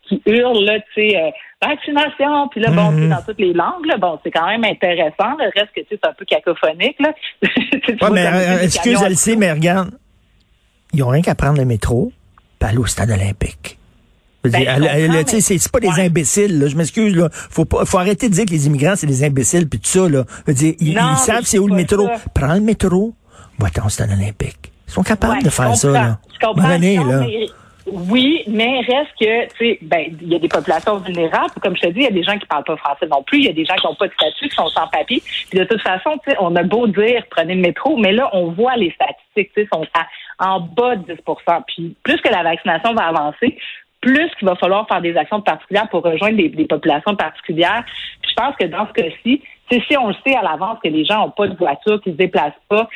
qui 0.10 0.22
hurlent, 0.26 0.66
là, 0.66 0.80
tu 0.94 1.10
sais, 1.10 1.18
euh, 1.18 1.30
vaccination, 1.62 2.48
puis 2.50 2.60
là, 2.60 2.72
bon, 2.72 2.92
mm 2.92 3.10
dans 3.10 3.22
toutes 3.22 3.40
les 3.40 3.54
langues, 3.54 3.86
là, 3.86 3.98
bon, 3.98 4.20
c'est 4.24 4.32
quand 4.32 4.48
même 4.48 4.64
intéressant. 4.64 5.38
Le 5.38 5.46
reste 5.56 5.72
que, 5.76 5.82
tu 5.82 5.88
sais, 5.90 6.00
c'est 6.02 6.10
un 6.10 6.14
peu 6.14 6.26
cacophonique, 6.26 7.00
là. 7.00 7.14
ouais, 7.44 8.10
mais 8.12 8.28
euh, 8.28 8.64
excuse, 8.64 9.02
Elsie, 9.02 9.38
mais 9.38 9.52
regarde, 9.52 9.92
ils 10.94 11.04
ont 11.04 11.10
rien 11.10 11.22
qu'à 11.22 11.36
prendre 11.36 11.58
le 11.58 11.66
métro, 11.66 12.12
puis 12.60 12.70
aller 12.70 12.78
au 12.78 12.86
stade 12.86 13.12
olympique. 13.12 13.78
Ben, 14.44 14.52
c'est 15.28 15.72
pas 15.72 15.80
des 15.82 16.00
imbéciles, 16.00 16.60
là. 16.60 16.68
je 16.68 16.76
m'excuse. 16.78 17.14
Là. 17.14 17.28
Faut, 17.32 17.66
pas, 17.66 17.84
faut 17.84 17.98
arrêter 17.98 18.30
de 18.30 18.34
dire 18.34 18.46
que 18.46 18.52
les 18.52 18.68
immigrants, 18.68 18.96
c'est 18.96 19.08
des 19.08 19.26
imbéciles, 19.26 19.68
puis 19.68 19.80
tout 19.80 19.90
ça. 19.90 20.08
Là. 20.08 20.24
dire, 20.48 20.76
ils, 20.80 20.98
savent 21.18 21.44
c'est 21.44 21.60
où 21.60 21.68
le 21.68 21.76
métro. 21.76 22.10
Prends 22.34 22.54
le 22.54 22.62
métro, 22.62 23.14
va-t'en 23.60 23.86
au 23.86 23.90
stade 23.90 24.12
olympique. 24.12 24.72
Ils 24.88 24.94
sont 24.94 25.04
capables 25.04 25.44
de 25.44 25.50
faire 25.50 25.76
ça. 25.76 25.90
Là. 25.90 26.20
Je 26.34 26.46
comprends. 26.46 26.68
là. 26.70 27.26
Oui, 27.92 28.44
mais 28.48 28.82
reste 28.82 29.12
que, 29.20 29.48
tu 29.50 29.58
sais, 29.58 29.80
ben, 29.82 30.16
il 30.22 30.28
y 30.30 30.36
a 30.36 30.40
des 30.40 30.48
populations 30.48 30.98
vulnérables. 30.98 31.52
Comme 31.62 31.76
je 31.76 31.82
te 31.82 31.88
dis, 31.88 32.00
il 32.00 32.04
y 32.04 32.08
a 32.08 32.12
des 32.12 32.24
gens 32.24 32.38
qui 32.38 32.46
parlent 32.46 32.64
pas 32.64 32.78
français 32.78 33.08
non 33.08 33.24
plus. 33.24 33.40
Il 33.40 33.46
y 33.46 33.50
a 33.50 33.54
des 33.54 33.66
gens 33.66 33.76
qui 33.76 33.86
n'ont 33.88 33.96
pas 33.96 34.08
de 34.08 34.14
statut, 34.14 34.50
qui 34.50 34.56
sont 34.56 34.68
sans 34.68 34.88
papier. 34.88 35.22
Puis 35.50 35.60
de 35.60 35.64
toute 35.64 35.82
façon, 35.82 36.18
tu 36.24 36.32
sais, 36.32 36.38
on 36.40 36.56
a 36.56 36.64
beau 36.64 36.88
dire 36.88 37.24
prenez 37.30 37.56
le 37.56 37.62
métro, 37.62 37.98
mais 37.98 38.12
là, 38.12 38.30
on 38.34 38.52
voit 38.52 38.76
les 38.76 38.92
statistiques, 38.92 39.52
tu 39.56 39.64
sais, 39.64 39.70
sont 39.74 39.86
en 40.40 40.60
bas 40.62 40.96
de 40.96 41.14
10% 41.14 41.64
Puis 41.68 41.96
plus 42.04 42.22
que 42.22 42.30
la 42.30 42.44
vaccination 42.44 42.94
va 42.94 43.08
avancer, 43.08 43.58
plus 44.02 44.30
qu'il 44.38 44.48
va 44.48 44.56
falloir 44.56 44.88
faire 44.88 45.02
des 45.02 45.18
actions 45.18 45.42
particulières 45.42 45.90
pour 45.90 46.04
rejoindre 46.04 46.38
des, 46.38 46.50
des 46.50 46.66
populations 46.66 47.16
particulières. 47.16 47.84
Puis 48.22 48.32
je 48.32 48.36
pense 48.36 48.56
que 48.56 48.66
dans 48.66 48.88
ce 48.88 48.94
cas-ci, 48.94 49.42
si 49.70 49.98
on 49.98 50.08
le 50.08 50.16
sait 50.26 50.36
à 50.36 50.42
l'avance 50.42 50.80
que 50.84 50.90
les 50.90 51.06
gens 51.06 51.26
n'ont 51.26 51.32
pas 51.32 51.48
de 51.48 51.56
voiture, 51.56 52.02
qu'ils 52.02 52.14
se 52.14 52.18
déplacent 52.18 52.54
pas, 52.68 52.88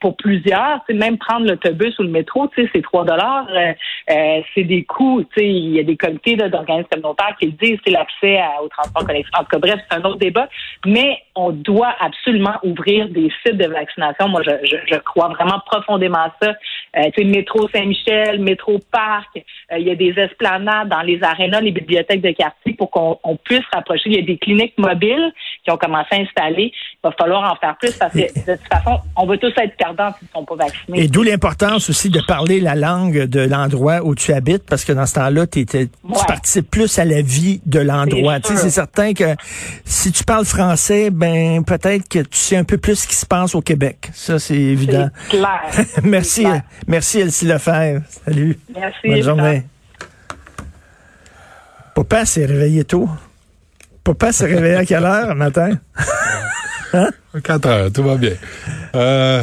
pour 0.00 0.16
plusieurs, 0.16 0.80
même 0.90 1.18
prendre 1.18 1.46
l'autobus 1.46 1.98
ou 1.98 2.02
le 2.02 2.08
métro, 2.08 2.48
c'est 2.54 2.82
3 2.82 3.04
dollars, 3.04 3.46
euh, 3.50 3.72
euh, 4.10 4.40
c'est 4.54 4.64
des 4.64 4.84
coûts. 4.84 5.24
Il 5.36 5.74
y 5.74 5.80
a 5.80 5.82
des 5.82 5.96
comités 5.96 6.36
d'organismes 6.36 6.88
communautaires 6.90 7.36
qui 7.38 7.46
le 7.46 7.52
disent, 7.52 7.78
c'est 7.84 7.92
l'accès 7.92 8.40
au 8.62 8.68
transport 8.68 9.06
collectif. 9.06 9.30
En 9.38 9.42
tout 9.42 9.50
cas, 9.50 9.58
bref, 9.58 9.80
c'est 9.90 9.96
un 9.96 10.02
autre 10.04 10.18
débat. 10.18 10.48
Mais 10.86 11.18
on 11.34 11.50
doit 11.50 11.94
absolument 12.00 12.54
ouvrir 12.62 13.08
des 13.08 13.30
sites 13.44 13.56
de 13.56 13.66
vaccination. 13.66 14.28
Moi, 14.28 14.42
je, 14.44 14.50
je, 14.90 14.96
crois 14.98 15.28
vraiment 15.28 15.60
profondément 15.66 16.18
à 16.18 16.34
ça. 16.40 16.52
Euh, 16.96 17.24
métro 17.24 17.68
Saint-Michel, 17.68 18.40
métro 18.40 18.78
Parc, 18.90 19.28
euh, 19.72 19.78
il 19.78 19.86
y 19.86 19.90
a 19.90 19.94
des 19.94 20.12
esplanades 20.18 20.88
dans 20.88 21.00
les 21.00 21.22
arénas, 21.22 21.60
les 21.60 21.70
bibliothèques 21.70 22.20
de 22.20 22.32
quartier 22.32 22.74
pour 22.74 22.90
qu'on 22.90 23.36
puisse 23.44 23.64
rapprocher. 23.72 24.10
Il 24.10 24.16
y 24.16 24.18
a 24.18 24.26
des 24.26 24.36
cliniques 24.36 24.76
mobiles 24.78 25.32
qui 25.64 25.70
ont 25.70 25.78
commencé 25.78 26.11
s'installer. 26.12 26.72
Il 26.72 27.08
va 27.08 27.12
falloir 27.18 27.52
en 27.52 27.56
faire 27.56 27.76
plus 27.78 27.92
parce 27.92 28.12
que 28.12 28.18
de 28.18 28.56
toute 28.56 28.68
façon, 28.68 29.00
on 29.16 29.26
va 29.26 29.36
tous 29.38 29.52
être 29.56 29.76
perdants 29.76 30.12
s'ils 30.18 30.28
ne 30.28 30.40
sont 30.40 30.44
pas 30.44 30.56
vaccinés. 30.56 31.04
Et 31.04 31.08
d'où 31.08 31.22
l'importance 31.22 31.88
aussi 31.90 32.10
de 32.10 32.20
parler 32.26 32.60
la 32.60 32.74
langue 32.74 33.24
de 33.24 33.40
l'endroit 33.40 34.00
où 34.04 34.14
tu 34.14 34.32
habites, 34.32 34.64
parce 34.68 34.84
que 34.84 34.92
dans 34.92 35.06
ce 35.06 35.14
temps-là, 35.14 35.46
tu 35.46 35.64
participes 36.26 36.70
plus 36.70 36.98
à 36.98 37.04
la 37.04 37.22
vie 37.22 37.60
de 37.66 37.80
l'endroit. 37.80 38.36
C'est 38.42 38.70
certain 38.70 39.14
que 39.14 39.34
si 39.84 40.12
tu 40.12 40.24
parles 40.24 40.44
français, 40.44 41.10
ben 41.10 41.64
peut-être 41.64 42.08
que 42.08 42.20
tu 42.20 42.38
sais 42.38 42.56
un 42.56 42.64
peu 42.64 42.78
plus 42.78 42.96
ce 42.96 43.08
qui 43.08 43.16
se 43.16 43.26
passe 43.26 43.54
au 43.54 43.60
Québec. 43.60 44.10
Ça, 44.12 44.38
c'est 44.38 44.54
évident. 44.54 45.08
Clair. 45.28 45.62
merci, 46.02 46.46
merci 46.86 47.20
Elsie 47.20 47.46
Lefebvre. 47.46 48.02
Salut. 48.08 48.58
Merci. 48.74 49.08
Bonne 49.08 49.22
journée. 49.22 49.62
Papa 51.94 52.24
s'est 52.24 52.46
réveillé 52.46 52.84
tôt. 52.84 53.08
Papa 54.04 54.32
s'est 54.32 54.46
réveillé 54.46 54.76
à 54.76 54.84
quelle 54.84 55.04
heure 55.04 55.34
matin? 55.34 55.78
hein? 56.92 57.08
4 57.42 57.66
heures, 57.68 57.92
tout 57.92 58.02
va 58.02 58.16
bien. 58.16 58.32
Euh, 58.94 59.42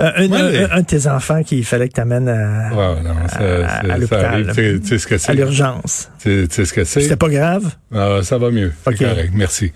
euh, 0.00 0.10
un, 0.16 0.76
un, 0.76 0.80
de 0.80 0.86
tes 0.86 1.06
enfants 1.06 1.42
qu'il 1.42 1.64
fallait 1.64 1.88
que 1.88 1.94
tu 1.94 2.00
amènes 2.00 2.28
à, 2.28 2.74
ouais, 2.74 3.02
non, 3.02 3.14
ça, 3.28 3.38
à, 3.38 3.98
l'hôpital. 3.98 4.52
Tu 4.54 4.80
sais 4.84 4.98
ce 4.98 5.06
que 5.06 5.18
c'est. 5.18 5.30
À 5.30 5.34
l'urgence. 5.34 6.10
Tu 6.20 6.46
sais 6.50 6.64
ce 6.64 6.72
que 6.72 6.84
c'est. 6.84 7.02
C'était 7.02 7.16
pas 7.16 7.28
grave? 7.28 7.70
Ah, 7.94 8.20
ça 8.22 8.38
va 8.38 8.50
mieux. 8.50 8.72
C'est 8.84 8.98
correct. 8.98 9.30
Merci. 9.34 9.72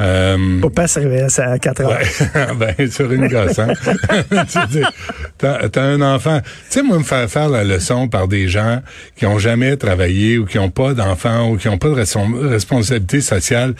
Euh, 0.00 0.60
Papa 0.60 0.88
se 0.88 1.00
réveillait 1.00 1.40
à 1.40 1.58
4 1.58 1.80
heures. 1.82 1.90
Ouais. 1.90 2.74
ben, 2.76 2.90
sur 2.90 3.12
une 3.12 3.28
gosse, 3.28 3.58
hein? 3.58 3.68
t'as, 5.38 5.68
as 5.74 5.80
un 5.80 6.00
enfant. 6.00 6.40
Tu 6.40 6.48
sais, 6.70 6.82
moi, 6.82 6.98
me 6.98 7.04
faire 7.04 7.28
faire 7.30 7.48
la 7.48 7.62
leçon 7.62 8.08
par 8.08 8.26
des 8.26 8.48
gens 8.48 8.80
qui 9.16 9.26
ont 9.26 9.38
jamais 9.38 9.76
travaillé 9.76 10.38
ou 10.38 10.46
qui 10.46 10.58
ont 10.58 10.70
pas 10.70 10.94
d'enfants 10.94 11.50
ou 11.50 11.56
qui 11.56 11.68
ont 11.68 11.78
pas 11.78 11.88
de 11.88 12.48
responsabilité 12.48 13.20
sociale. 13.20 13.74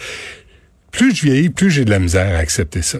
Plus 0.91 1.15
je 1.15 1.23
vieillis, 1.23 1.49
plus 1.49 1.71
j'ai 1.71 1.85
de 1.85 1.89
la 1.89 1.99
misère 1.99 2.35
à 2.35 2.39
accepter 2.39 2.83
ça. 2.83 2.99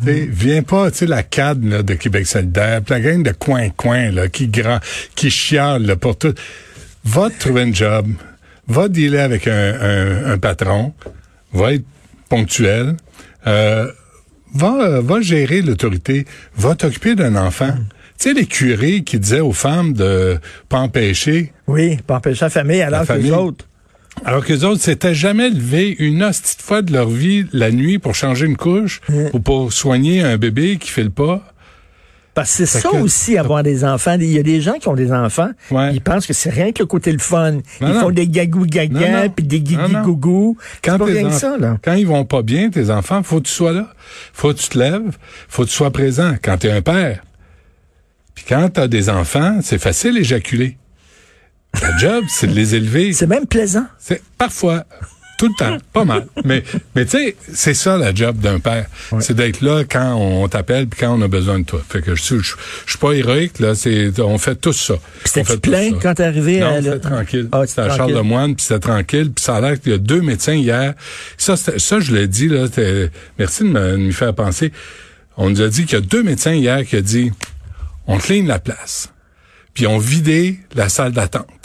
Viens 0.00 0.62
pas, 0.62 0.90
tu 0.90 0.98
sais, 0.98 1.06
la 1.06 1.22
cadre 1.22 1.68
là, 1.68 1.82
de 1.82 1.94
Québec 1.94 2.26
solidaire, 2.26 2.80
la 2.88 3.00
gang 3.00 3.22
de 3.22 3.30
coin-coin 3.30 4.10
là, 4.10 4.28
qui 4.28 4.48
grand, 4.48 4.80
qui 5.14 5.30
chiale 5.30 5.86
là, 5.86 5.96
pour 5.96 6.18
tout. 6.18 6.34
Va 7.04 7.30
te 7.30 7.38
trouver 7.38 7.62
un 7.62 7.72
job, 7.72 8.08
va 8.66 8.88
dealer 8.88 9.20
avec 9.20 9.46
un, 9.46 9.52
un, 9.52 10.32
un 10.32 10.38
patron, 10.38 10.92
va 11.52 11.74
être 11.74 11.84
ponctuel, 12.28 12.96
euh, 13.46 13.90
va, 14.54 15.00
va 15.00 15.20
gérer 15.20 15.62
l'autorité, 15.62 16.26
va 16.56 16.74
t'occuper 16.74 17.14
d'un 17.14 17.36
enfant. 17.36 17.68
Mm. 17.68 17.88
Tu 18.18 18.28
sais, 18.28 18.34
les 18.34 18.46
curés 18.46 19.02
qui 19.02 19.18
disaient 19.18 19.40
aux 19.40 19.52
femmes 19.52 19.92
de 19.92 20.38
pas 20.68 20.78
empêcher. 20.78 21.52
Oui, 21.66 21.98
pas 22.06 22.16
empêcher 22.16 22.44
la 22.44 22.50
famille 22.50 22.82
alors 22.82 23.06
que 23.06 23.12
les 23.12 23.30
autres. 23.30 23.66
Alors 24.24 24.44
que 24.44 24.52
les 24.52 24.64
autres 24.64 24.80
s'étaient 24.80 25.14
jamais 25.14 25.50
levés 25.50 25.94
une 25.98 26.22
hostie 26.22 26.56
fois 26.58 26.82
de 26.82 26.92
leur 26.92 27.08
vie 27.08 27.46
la 27.52 27.70
nuit 27.70 27.98
pour 27.98 28.14
changer 28.14 28.46
une 28.46 28.56
couche 28.56 29.00
mm. 29.08 29.26
ou 29.32 29.40
pour 29.40 29.72
soigner 29.72 30.22
un 30.22 30.36
bébé 30.36 30.76
qui 30.78 30.90
fait 30.90 31.02
le 31.02 31.10
pas. 31.10 31.42
Parce 32.34 32.56
que 32.56 32.66
c'est 32.66 32.80
ça 32.80 32.90
aussi, 32.90 33.38
avoir 33.38 33.62
des 33.62 33.84
enfants. 33.84 34.16
Il 34.18 34.32
y 34.32 34.38
a 34.40 34.42
des 34.42 34.60
gens 34.60 34.74
qui 34.74 34.88
ont 34.88 34.94
des 34.94 35.12
enfants, 35.12 35.50
ils 35.70 36.00
pensent 36.00 36.26
que 36.26 36.32
c'est 36.32 36.50
rien 36.50 36.72
que 36.72 36.82
le 36.82 36.86
côté 36.86 37.12
le 37.12 37.18
fun. 37.18 37.58
ils 37.80 37.94
font 37.94 38.10
des 38.10 38.26
gagou 38.26 38.66
gaga 38.66 39.28
puis 39.28 39.46
des 39.46 39.60
guigui 39.60 39.94
gougou. 40.02 40.56
C'est 40.84 40.98
pas 40.98 41.04
rien 41.04 41.28
que 41.28 41.34
ça, 41.34 41.56
là. 41.56 41.78
Quand 41.82 41.94
ils 41.94 42.06
vont 42.06 42.24
pas 42.24 42.42
bien, 42.42 42.70
tes 42.70 42.90
enfants, 42.90 43.22
faut 43.22 43.40
que 43.40 43.46
tu 43.46 43.52
sois 43.52 43.72
là. 43.72 43.88
Faut 44.32 44.52
que 44.52 44.58
tu 44.58 44.68
te 44.68 44.78
lèves. 44.78 45.16
Faut 45.48 45.62
que 45.62 45.68
tu 45.68 45.74
sois 45.74 45.92
présent 45.92 46.34
quand 46.42 46.58
tu 46.58 46.66
es 46.66 46.72
un 46.72 46.82
père. 46.82 47.22
Puis 48.34 48.44
quand 48.48 48.68
tu 48.68 48.80
as 48.80 48.88
des 48.88 49.10
enfants, 49.10 49.60
c'est 49.62 49.78
facile 49.78 50.14
d'éjaculer. 50.14 50.76
La 51.82 51.96
job, 51.98 52.24
c'est 52.28 52.46
de 52.46 52.54
les 52.54 52.74
élever. 52.74 53.12
C'est 53.12 53.26
même 53.26 53.46
plaisant. 53.46 53.86
C'est 53.98 54.22
parfois 54.38 54.84
tout 55.36 55.48
le 55.48 55.54
temps, 55.54 55.78
pas 55.92 56.04
mal. 56.04 56.26
Mais, 56.44 56.62
mais 56.94 57.04
tu 57.04 57.12
sais, 57.12 57.36
c'est 57.52 57.74
ça 57.74 57.98
la 57.98 58.14
job 58.14 58.38
d'un 58.38 58.60
père. 58.60 58.86
C'est 59.20 59.34
d'être 59.34 59.60
là 59.60 59.84
quand 59.84 60.14
on 60.14 60.46
t'appelle 60.48 60.86
puis 60.86 61.00
quand 61.00 61.18
on 61.18 61.22
a 61.22 61.28
besoin 61.28 61.58
de 61.58 61.64
toi. 61.64 61.80
Fait 61.88 62.02
que 62.02 62.14
je, 62.14 62.22
je, 62.22 62.38
je, 62.38 62.54
suis 62.86 62.98
pas 62.98 63.12
héroïque, 63.12 63.58
là. 63.58 63.74
C'est, 63.74 64.18
on 64.20 64.38
fait 64.38 64.54
tout 64.54 64.72
ça. 64.72 64.94
C'était 65.24 65.56
plein 65.56 65.92
quand 66.00 66.14
t'es 66.14 66.24
arrivé 66.24 66.60
non, 66.60 66.76
à... 66.76 66.82
c'était 66.82 66.98
tranquille. 67.00 67.48
Ah, 67.52 67.62
c'était 67.66 67.82
à 67.82 67.96
Charles 67.96 68.12
Lemoine, 68.12 68.54
puis 68.54 68.64
c'était 68.64 68.80
tranquille. 68.80 69.32
Puis 69.32 69.44
ça 69.44 69.56
a 69.56 69.60
l'air 69.60 69.80
qu'il 69.80 69.92
y 69.92 69.94
a 69.94 69.98
deux 69.98 70.22
médecins 70.22 70.54
hier. 70.54 70.94
Ça, 71.36 71.56
ça 71.56 72.00
je 72.00 72.14
l'ai 72.14 72.28
dit, 72.28 72.48
là. 72.48 72.66
Merci 73.38 73.64
de 73.64 73.68
me, 73.68 74.10
faire 74.12 74.34
penser. 74.34 74.72
On 75.36 75.50
nous 75.50 75.62
a 75.62 75.68
dit 75.68 75.84
qu'il 75.84 75.98
y 75.98 76.02
a 76.02 76.04
deux 76.04 76.22
médecins 76.22 76.52
hier 76.52 76.84
qui 76.84 76.96
ont 76.96 77.00
dit, 77.00 77.32
on 78.06 78.18
clean 78.18 78.46
la 78.46 78.60
place. 78.60 79.10
Puis 79.74 79.88
on 79.88 79.98
vidé 79.98 80.60
la 80.76 80.88
salle 80.88 81.12
d'attente. 81.12 81.63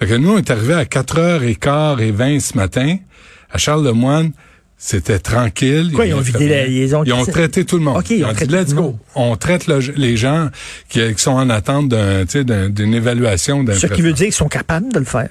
Fait 0.00 0.06
que 0.06 0.14
nous, 0.14 0.32
on 0.32 0.38
est 0.38 0.50
arrivé 0.50 0.72
à 0.72 0.84
4h15 0.84 2.00
et 2.00 2.10
20 2.10 2.40
ce 2.40 2.56
matin. 2.56 2.96
À 3.50 3.58
Charles-Lemoine, 3.58 4.32
c'était 4.78 5.18
tranquille. 5.18 5.92
Quoi, 5.94 6.06
ils, 6.06 6.14
ont 6.14 6.20
vidé 6.20 6.48
la 6.48 6.66
liaison? 6.66 7.04
Ils 7.04 7.12
ont 7.12 7.26
traité 7.26 7.66
tout 7.66 7.76
le 7.76 7.82
monde. 7.82 8.02
ils 8.08 8.24
ont, 8.24 8.32
dit, 8.32 8.46
let's 8.46 8.74
go. 8.74 8.98
On 9.14 9.36
traite 9.36 9.66
les 9.66 10.16
gens 10.16 10.48
qui, 10.88 11.00
sont 11.18 11.32
en 11.32 11.50
attente 11.50 11.88
d'une 11.90 12.94
évaluation. 12.94 13.62
Ce 13.74 13.86
qui 13.88 14.00
veut 14.00 14.14
dire 14.14 14.26
qu'ils 14.26 14.32
sont 14.32 14.48
capables 14.48 14.90
de 14.90 15.00
le 15.00 15.04
faire 15.04 15.28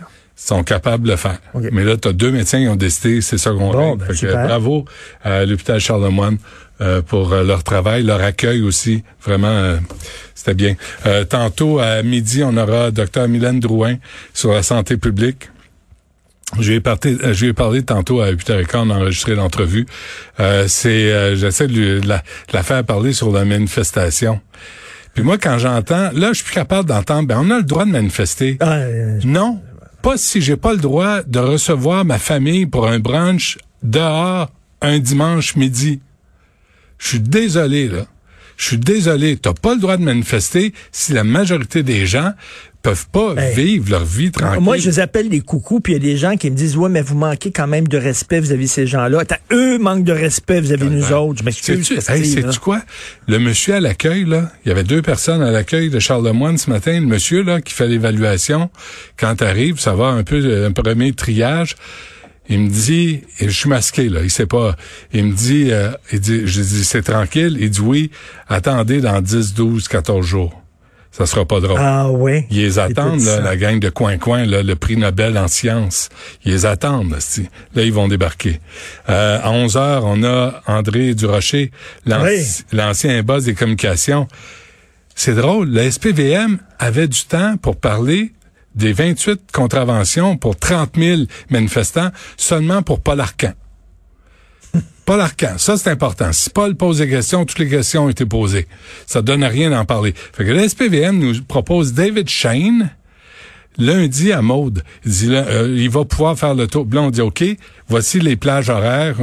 sont 0.48 0.64
capables 0.64 1.04
de 1.04 1.12
le 1.12 1.18
faire. 1.18 1.38
Mais 1.72 1.84
là, 1.84 1.98
tu 1.98 2.08
as 2.08 2.14
deux 2.14 2.32
médecins 2.32 2.62
qui 2.62 2.68
ont 2.68 2.76
décidé, 2.76 3.22
c'est 3.22 3.38
ça 3.38 3.52
qu'on 3.52 3.72
bon, 3.72 3.96
ben, 3.96 4.08
Bravo 4.48 4.86
à 5.24 5.46
l'hôpital 5.46 5.80
Charlemagne 5.80 6.38
euh, 6.82 7.02
pour 7.02 7.34
euh, 7.34 7.44
leur 7.44 7.64
travail, 7.64 8.04
leur 8.04 8.22
accueil 8.22 8.62
aussi. 8.62 9.04
Vraiment, 9.24 9.48
euh, 9.48 9.78
c'était 10.34 10.54
bien. 10.54 10.76
tantôt, 11.30 11.80
à 11.80 12.02
midi, 12.04 12.42
on 12.44 12.56
aura 12.56 12.92
Dr 12.92 13.28
Mylène 13.28 13.60
Drouin 13.60 13.98
sur 14.34 14.54
la 14.54 14.64
santé 14.64 14.96
publique. 14.96 15.50
Je 16.60 16.72
vais 16.72 16.80
parler, 16.80 17.18
je 17.34 17.46
vais 17.46 17.54
parler 17.54 17.84
tantôt 17.84 18.22
à 18.22 18.32
8h15, 18.32 18.68
on 18.76 18.90
a 18.90 18.96
enregistré 18.96 19.36
l'entrevue. 19.36 19.86
c'est, 20.68 21.36
j'essaie 21.36 21.68
de, 21.68 22.02
la, 22.08 22.64
faire 22.64 22.84
parler 22.86 23.12
sur 23.12 23.32
la 23.32 23.44
manifestation. 23.44 24.40
Puis 25.14 25.24
moi, 25.24 25.38
quand 25.38 25.58
j'entends, 25.58 26.10
là, 26.14 26.30
je 26.30 26.36
suis 26.36 26.46
plus 26.46 26.56
capable 26.56 26.88
d'entendre, 26.88 27.28
ben, 27.28 27.40
on 27.42 27.52
a 27.52 27.58
le 27.58 27.64
droit 27.64 27.86
de 27.86 27.92
manifester. 27.92 28.58
Ah, 28.62 28.80
non, 29.26 29.60
pas 30.02 30.18
si 30.18 30.42
j'ai 30.42 30.58
pas 30.58 30.74
le 30.74 30.80
droit 30.80 31.24
de 31.24 31.40
recevoir 31.40 32.06
ma 32.06 32.20
famille 32.20 32.66
pour 32.66 32.88
un 32.88 33.00
brunch 33.00 33.58
dehors 33.84 34.50
un 34.82 35.00
dimanche 35.00 35.56
midi. 35.56 36.00
Je 36.98 37.08
suis 37.08 37.20
désolé, 37.20 37.88
là. 37.88 38.06
Je 38.58 38.66
suis 38.66 38.78
désolé. 38.78 39.38
T'as 39.38 39.54
pas 39.54 39.74
le 39.74 39.80
droit 39.80 39.98
de 39.98 40.04
manifester 40.04 40.74
si 40.92 41.14
la 41.14 41.24
majorité 41.24 41.84
des 41.84 42.06
gens 42.06 42.34
peuvent 42.82 43.08
pas 43.10 43.34
vivre 43.34 43.92
leur 43.92 44.06
vie 44.06 44.32
tranquille. 44.32 44.62
Moi, 44.62 44.78
je 44.78 44.90
les 44.90 45.00
appelle 45.00 45.28
les 45.30 45.42
coucous, 45.42 45.82
puis 45.82 45.94
il 45.94 45.96
y 45.98 46.00
a 46.00 46.12
des 46.12 46.18
gens 46.18 46.38
qui 46.38 46.50
me 46.50 46.56
disent, 46.56 46.78
ouais, 46.78 46.90
mais 46.90 47.02
vous 47.02 47.16
manquez 47.16 47.52
quand 47.52 47.68
même 47.68 47.88
de 47.88 47.98
respect 47.98 48.40
vis-à-vis 48.40 48.70
ces 48.70 48.88
gens-là. 48.88 49.24
eux 49.52 49.78
manquent 49.78 50.06
de 50.06 50.14
respect 50.14 50.62
vis-à-vis 50.62 50.90
nous 50.90 51.12
autres. 51.12 51.40
Je 51.40 51.44
m'excuse. 51.44 52.00
Sais-tu 52.00 52.60
quoi? 52.60 52.82
Le 53.28 53.40
monsieur 53.40 53.76
à 53.76 53.80
l'accueil, 53.80 54.26
là, 54.26 54.52
il 54.64 54.70
y 54.70 54.72
avait 54.72 54.84
deux 54.84 55.02
personnes 55.02 55.42
à 55.42 55.52
l'accueil 55.52 55.90
de 55.90 56.00
Charles 56.00 56.26
Lemoine 56.26 56.58
ce 56.58 56.70
matin. 56.70 57.00
Le 57.00 57.06
monsieur, 57.06 57.44
là, 57.44 57.62
qui 57.62 57.74
fait 57.74 57.88
l'évaluation, 57.88 58.70
quand 59.18 59.36
t'arrives, 59.36 59.80
ça 59.80 59.94
va 59.94 60.08
un 60.08 60.24
peu, 60.24 60.66
un 60.66 60.72
premier 60.72 61.12
triage. 61.14 61.76
Il 62.52 62.62
me 62.62 62.70
dit, 62.70 63.22
et 63.40 63.48
je 63.48 63.56
suis 63.60 63.70
masqué 63.70 64.10
là, 64.10 64.22
il 64.24 64.32
sait 64.32 64.48
pas. 64.48 64.76
Il 65.14 65.26
me 65.26 65.34
dit, 65.34 65.68
euh, 65.70 65.92
il 66.12 66.20
dit, 66.20 66.42
je 66.46 66.62
dis 66.62 66.84
c'est 66.84 67.04
tranquille. 67.04 67.58
Il 67.60 67.70
dit 67.70 67.82
oui, 67.82 68.10
attendez 68.48 69.02
dans 69.02 69.22
10, 69.22 69.54
12, 69.54 69.88
14 69.88 70.26
jours. 70.26 70.60
Ça 71.12 71.26
sera 71.26 71.44
pas 71.44 71.60
drôle. 71.60 71.80
Ah 71.82 72.10
oui? 72.10 72.46
Ils 72.52 72.62
les 72.62 72.80
attendent, 72.80 73.22
là, 73.22 73.42
la 73.42 73.58
gang 73.58 73.80
de 73.80 73.90
coin-coin, 73.90 74.46
le 74.46 74.74
prix 74.76 74.96
Nobel 74.96 75.38
en 75.38 75.48
sciences. 75.48 76.10
Ils 76.46 76.54
les 76.54 76.66
attendent. 76.66 77.12
Là, 77.12 77.18
là 77.76 77.84
ils 77.84 77.92
vont 77.92 78.08
débarquer. 78.08 78.62
Euh, 79.10 79.40
à 79.42 79.52
11 79.52 79.78
heures, 79.78 80.04
on 80.06 80.24
a 80.24 80.62
André 80.68 81.16
Durocher, 81.16 81.72
l'ancien 82.72 83.24
boss 83.24 83.46
des 83.46 83.56
communications. 83.56 84.28
C'est 85.16 85.36
drôle, 85.36 85.70
le 85.70 85.90
SPVM 85.92 86.60
avait 86.78 87.08
du 87.08 87.26
temps 87.26 87.58
pour 87.58 87.76
parler 87.76 88.32
des 88.76 88.94
28 88.94 89.52
contraventions 89.52 90.38
pour 90.38 90.56
30 90.56 90.92
000 90.96 91.22
manifestants 91.50 92.12
seulement 92.38 92.82
pour 92.84 93.02
Paul 93.02 93.20
Arcan. 93.20 93.52
Paul 95.10 95.22
Arcan, 95.22 95.58
ça 95.58 95.76
c'est 95.76 95.90
important. 95.90 96.32
Si 96.32 96.52
Paul 96.52 96.76
pose 96.76 97.00
des 97.00 97.10
questions, 97.10 97.44
toutes 97.44 97.58
les 97.58 97.68
questions 97.68 98.06
ont 98.06 98.10
été 98.10 98.28
posées. 98.28 98.68
Ça 99.08 99.24
donne 99.24 99.44
rien 99.44 99.72
d'en 99.72 99.84
parler. 99.84 100.14
Fait 100.34 100.46
que 100.46 100.52
le 100.52 100.70
SPVM 100.70 101.18
nous 101.18 101.42
propose 101.42 101.94
David 101.94 102.30
Shane 102.30 102.92
lundi 103.80 104.32
à 104.32 104.44
Maude. 104.44 104.84
Il 105.06 105.12
dit 105.12 105.30
euh, 105.32 105.76
il 105.76 105.90
va 105.90 106.06
pouvoir 106.06 106.38
faire 106.38 106.54
le 106.54 106.68
tour. 106.68 106.86
Là, 106.92 107.02
on 107.02 107.10
dit 107.10 107.22
OK, 107.22 107.44
voici 107.88 108.20
les 108.20 108.36
plages 108.36 108.70
horaires. 108.70 109.16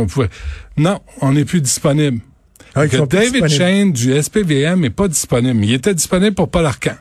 Non, 0.76 0.98
on 1.20 1.30
n'est 1.30 1.44
plus 1.44 1.60
disponible. 1.60 2.18
Ah, 2.74 2.88
que 2.88 3.06
David 3.06 3.46
Shane 3.46 3.92
du 3.92 4.20
SPVM 4.20 4.84
est 4.84 4.90
pas 4.90 5.06
disponible. 5.06 5.64
Il 5.64 5.72
était 5.72 5.94
disponible 5.94 6.34
pour 6.34 6.50
Paul 6.50 6.66
Arcan. 6.66 6.96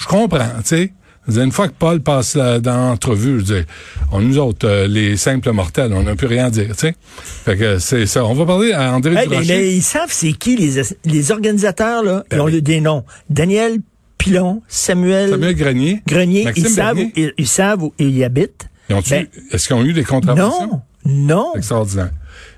Je 0.00 0.06
comprends, 0.06 0.48
tu 0.62 0.64
sais. 0.64 0.92
Une 1.28 1.52
fois 1.52 1.68
que 1.68 1.74
Paul 1.78 2.00
passe 2.00 2.36
dans 2.36 2.88
l'entrevue, 2.88 3.40
je 3.40 3.44
dis, 3.44 3.66
on 4.10 4.20
nous 4.20 4.38
autres, 4.38 4.66
euh, 4.66 4.86
les 4.86 5.16
simples 5.16 5.52
mortels, 5.52 5.92
on 5.92 6.02
n'a 6.02 6.16
plus 6.16 6.26
rien 6.26 6.46
à 6.46 6.50
dire, 6.50 6.68
tu 6.68 6.88
sais. 6.88 6.94
Fait 7.22 7.56
que 7.56 7.78
c'est 7.78 8.06
ça. 8.06 8.24
On 8.24 8.34
va 8.34 8.46
parler 8.46 8.72
à 8.72 8.94
André 8.94 9.14
hey, 9.14 9.28
mais, 9.28 9.74
ils 9.74 9.82
savent 9.82 10.10
c'est 10.10 10.32
qui 10.32 10.56
les, 10.56 10.82
les 11.04 11.30
organisateurs, 11.30 12.02
là. 12.02 12.24
ils 12.32 12.36
ben 12.36 12.42
ont 12.42 12.48
des 12.48 12.80
noms. 12.80 13.04
Daniel 13.28 13.78
Pilon, 14.18 14.62
Samuel... 14.66 15.30
Samuel 15.30 15.54
Grenier. 15.54 16.02
Grenier. 16.06 16.46
ils, 16.56 16.68
Savent 16.68 16.98
où, 16.98 17.12
ils, 17.36 17.46
savent 17.46 17.82
où 17.82 17.94
ils 17.98 18.24
habitent. 18.24 18.68
Ben, 18.88 19.26
est-ce 19.52 19.68
qu'ils 19.68 19.76
ont 19.76 19.84
eu 19.84 19.92
des 19.92 20.04
contraventions? 20.04 20.66
Non, 20.66 20.82
non. 21.04 21.52
Extraordinaire. 21.54 22.10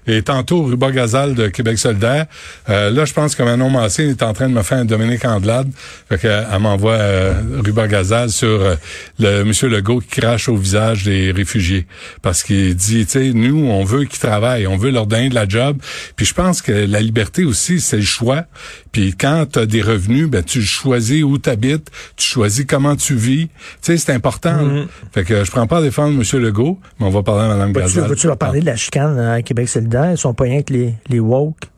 Et 0.06 0.22
tantôt, 0.22 0.64
Ruba 0.64 0.90
Gazal 0.90 1.34
de 1.34 1.46
Québec 1.46 1.78
solidaire. 1.78 2.26
Euh, 2.68 2.90
là, 2.90 3.04
je 3.04 3.12
pense 3.12 3.36
que 3.36 3.42
Manon 3.42 3.70
Massé 3.70 4.08
est 4.08 4.22
en 4.22 4.32
train 4.32 4.48
de 4.48 4.54
me 4.54 4.62
faire 4.62 4.78
un 4.78 4.84
Dominique 4.84 5.24
Andelade. 5.24 5.70
Fait 6.08 6.18
qu'elle 6.18 6.46
elle 6.52 6.58
m'envoie 6.58 6.94
euh, 6.94 7.34
Ruba 7.64 7.86
Gazal 7.86 8.30
sur 8.30 8.48
euh, 8.48 8.74
le 9.20 9.44
Monsieur 9.44 9.68
Legault 9.68 10.00
qui 10.00 10.20
crache 10.20 10.48
au 10.48 10.56
visage 10.56 11.04
des 11.04 11.30
réfugiés. 11.30 11.86
Parce 12.20 12.42
qu'il 12.42 12.74
dit, 12.74 13.06
tu 13.06 13.12
sais, 13.12 13.32
nous, 13.32 13.66
on 13.66 13.84
veut 13.84 14.04
qu'ils 14.04 14.18
travaillent, 14.18 14.66
on 14.66 14.76
veut 14.76 14.90
leur 14.90 15.06
donner 15.06 15.28
de 15.28 15.36
la 15.36 15.48
job. 15.48 15.78
Puis 16.16 16.26
je 16.26 16.34
pense 16.34 16.62
que 16.62 16.72
la 16.72 17.00
liberté 17.00 17.44
aussi, 17.44 17.80
c'est 17.80 17.98
le 17.98 18.02
choix. 18.02 18.44
Puis 18.90 19.14
quand 19.18 19.46
tu 19.52 19.60
as 19.60 19.66
des 19.66 19.82
revenus, 19.82 20.26
ben 20.28 20.42
tu 20.42 20.62
choisis 20.62 21.22
où 21.22 21.38
tu 21.38 21.48
habites, 21.48 21.90
tu 22.16 22.26
choisis 22.26 22.64
comment 22.68 22.96
tu 22.96 23.14
vis. 23.14 23.46
Tu 23.46 23.52
sais, 23.82 23.96
c'est 23.98 24.12
important. 24.12 24.64
Mm-hmm. 24.64 24.86
Fait 25.12 25.24
que 25.24 25.44
je 25.44 25.50
prends 25.50 25.66
pas 25.68 25.78
à 25.78 25.82
défendre 25.82 26.20
M. 26.20 26.42
Legault, 26.42 26.80
mais 26.98 27.06
on 27.06 27.10
va 27.10 27.22
parler 27.22 27.44
à 27.44 27.48
Mme 27.54 27.72
Gazal. 27.72 28.08
Vas-tu 28.08 28.26
leur 28.26 28.36
parler 28.36 28.60
de 28.60 28.66
la 28.66 28.76
chicane 28.76 29.16
à 29.18 29.40
Québec 29.42 29.68
solidaire? 29.68 29.91
Ils 30.12 30.18
sont 30.18 30.34
pas 30.34 30.44
rien 30.44 30.62
que 30.62 30.72
les, 30.72 30.94
les 31.08 31.20
woke. 31.20 31.70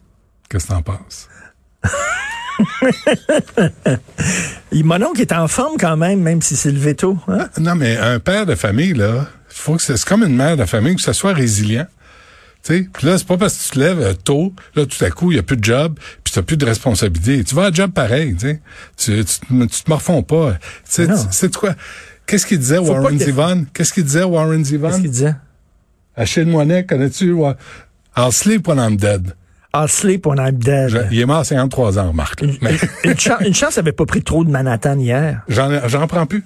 Qu'est-ce 0.49 0.66
que 0.66 0.73
t'en 0.73 0.83
penses? 0.83 1.28
Mon 4.73 5.02
oncle 5.02 5.21
est 5.21 5.33
en 5.33 5.49
forme 5.49 5.76
quand 5.78 5.97
même, 5.97 6.21
même 6.21 6.42
si 6.42 6.56
c'est 6.56 6.71
le 6.71 6.78
veto. 6.78 7.18
Hein? 7.28 7.49
Non, 7.59 7.75
mais 7.75 7.97
un 7.97 8.21
père 8.21 8.47
de 8.47 8.54
famille, 8.54 8.92
là, 8.92 9.26
faut 9.49 9.76
que 9.76 9.83
c'est 9.83 10.02
comme 10.04 10.23
une 10.23 10.37
mère 10.37 10.56
de 10.56 10.64
famille, 10.64 10.97
que 10.97 11.02
ça 11.02 11.12
soit 11.12 11.33
résilient. 11.33 11.87
Puis 12.62 12.88
là, 13.02 13.18
c'est 13.18 13.26
pas 13.26 13.37
parce 13.37 13.59
que 13.59 13.62
tu 13.64 13.71
te 13.71 13.78
lèves 13.78 14.00
euh, 14.00 14.14
tôt, 14.14 14.54
là, 14.75 14.87
tout 14.87 15.04
à 15.04 15.11
coup, 15.11 15.30
il 15.30 15.35
n'y 15.35 15.40
a 15.40 15.42
plus 15.42 15.59
de 15.59 15.64
job, 15.64 15.99
puis 16.23 16.33
tu 16.33 16.38
n'as 16.38 16.42
plus 16.42 16.56
de 16.56 16.64
responsabilité. 16.64 17.44
Tu 17.44 17.54
vas 17.54 17.66
à 17.66 17.73
job 17.73 17.92
pareil, 17.92 18.35
tu, 18.37 18.59
tu, 18.97 19.23
tu 19.25 19.38
te 19.83 19.90
morfonds 19.90 20.23
pas. 20.23 20.54
C'est 20.85 21.54
quoi? 21.54 21.75
Qu'est-ce 22.26 22.47
qu'il 22.47 22.59
disait 22.59 22.78
Warren 22.78 23.18
Zevon? 23.18 23.66
Qu'est-ce 23.75 23.92
qu'il 23.92 24.04
disait 24.04 24.23
Warren 24.23 24.64
Zevon? 24.64 24.88
Qu'est-ce 24.88 25.00
qu'il 25.02 25.11
disait? 25.11 25.35
Achille 26.16 26.47
Moinet, 26.47 26.87
connais-tu? 26.87 27.35
I'll 28.16 28.33
sleep 28.33 28.68
when 28.68 28.78
I'm 28.78 28.97
dead. 28.97 29.35
I'll 29.75 29.88
sleep 29.88 30.25
when 30.26 30.38
I'm 30.38 30.59
dead. 30.59 31.09
il 31.11 31.21
est 31.21 31.26
mort 31.26 31.38
à 31.38 31.44
53 31.44 31.99
ans, 31.99 32.12
Marc. 32.12 32.42
Une, 32.42 32.50
une, 32.50 32.78
une, 33.11 33.18
chance, 33.18 33.40
une 33.44 33.54
chance, 33.54 33.76
avait 33.76 33.92
pas 33.92 34.06
pris 34.06 34.23
trop 34.23 34.44
de 34.44 34.50
Manhattan 34.50 34.99
hier. 34.99 35.42
J'en 35.49 36.06
prends 36.06 36.26
plus. 36.26 36.44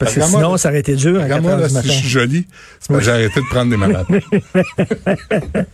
Parce 0.00 0.14
que 0.14 0.22
sinon, 0.22 0.56
ça 0.56 0.70
aurait 0.70 0.80
été 0.80 0.96
dur. 0.96 1.22
Regarde-moi, 1.22 1.56
là, 1.56 1.68
si 1.68 1.86
je 1.86 1.92
suis 1.92 2.08
joli, 2.08 2.46
c'est 2.80 2.98
j'ai 3.02 3.10
arrêté 3.10 3.38
de 3.38 3.46
prendre 3.50 3.70
des 3.70 3.76
malades. 3.76 4.06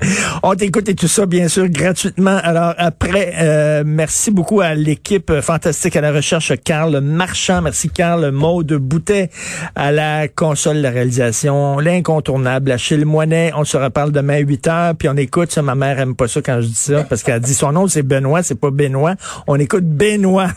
On 0.43 0.57
t'écoute 0.57 0.89
et 0.89 0.97
tout 0.97 1.07
ça, 1.07 1.27
bien 1.27 1.47
sûr, 1.47 1.69
gratuitement. 1.69 2.37
Alors, 2.43 2.75
après, 2.77 3.35
euh, 3.39 3.85
merci 3.87 4.33
beaucoup 4.33 4.61
à 4.61 4.75
l'équipe 4.75 5.33
fantastique 5.41 5.95
à 5.95 6.01
la 6.01 6.11
recherche, 6.11 6.53
Carl 6.65 7.01
Marchand. 7.01 7.63
Merci, 7.63 7.89
Carl 7.89 8.33
Maude 8.33 8.73
Boutet 8.73 9.31
à 9.77 9.93
la 9.93 10.27
console 10.27 10.83
de 10.83 10.89
réalisation. 10.89 11.79
L'incontournable, 11.79 12.73
Achille 12.73 13.05
Moinet. 13.05 13.53
On 13.55 13.65
se 13.65 13.77
reparle 13.77 14.11
demain 14.11 14.35
à 14.35 14.39
8 14.39 14.67
heures. 14.67 14.95
Puis 14.97 15.09
on 15.09 15.17
écoute 15.17 15.53
ça. 15.53 15.63
Ma 15.63 15.77
mère 15.77 16.01
aime 16.01 16.17
pas 16.17 16.27
ça 16.27 16.43
quand 16.43 16.61
je 16.61 16.67
dis 16.67 16.75
ça 16.75 17.05
parce 17.05 17.23
qu'elle 17.23 17.39
dit 17.39 17.55
son 17.55 17.71
nom, 17.71 17.87
c'est 17.87 18.03
Benoît, 18.03 18.43
c'est 18.43 18.59
pas 18.59 18.73
Benoît. 18.73 19.15
On 19.47 19.57
écoute 19.57 19.85
Benoît. 19.85 20.49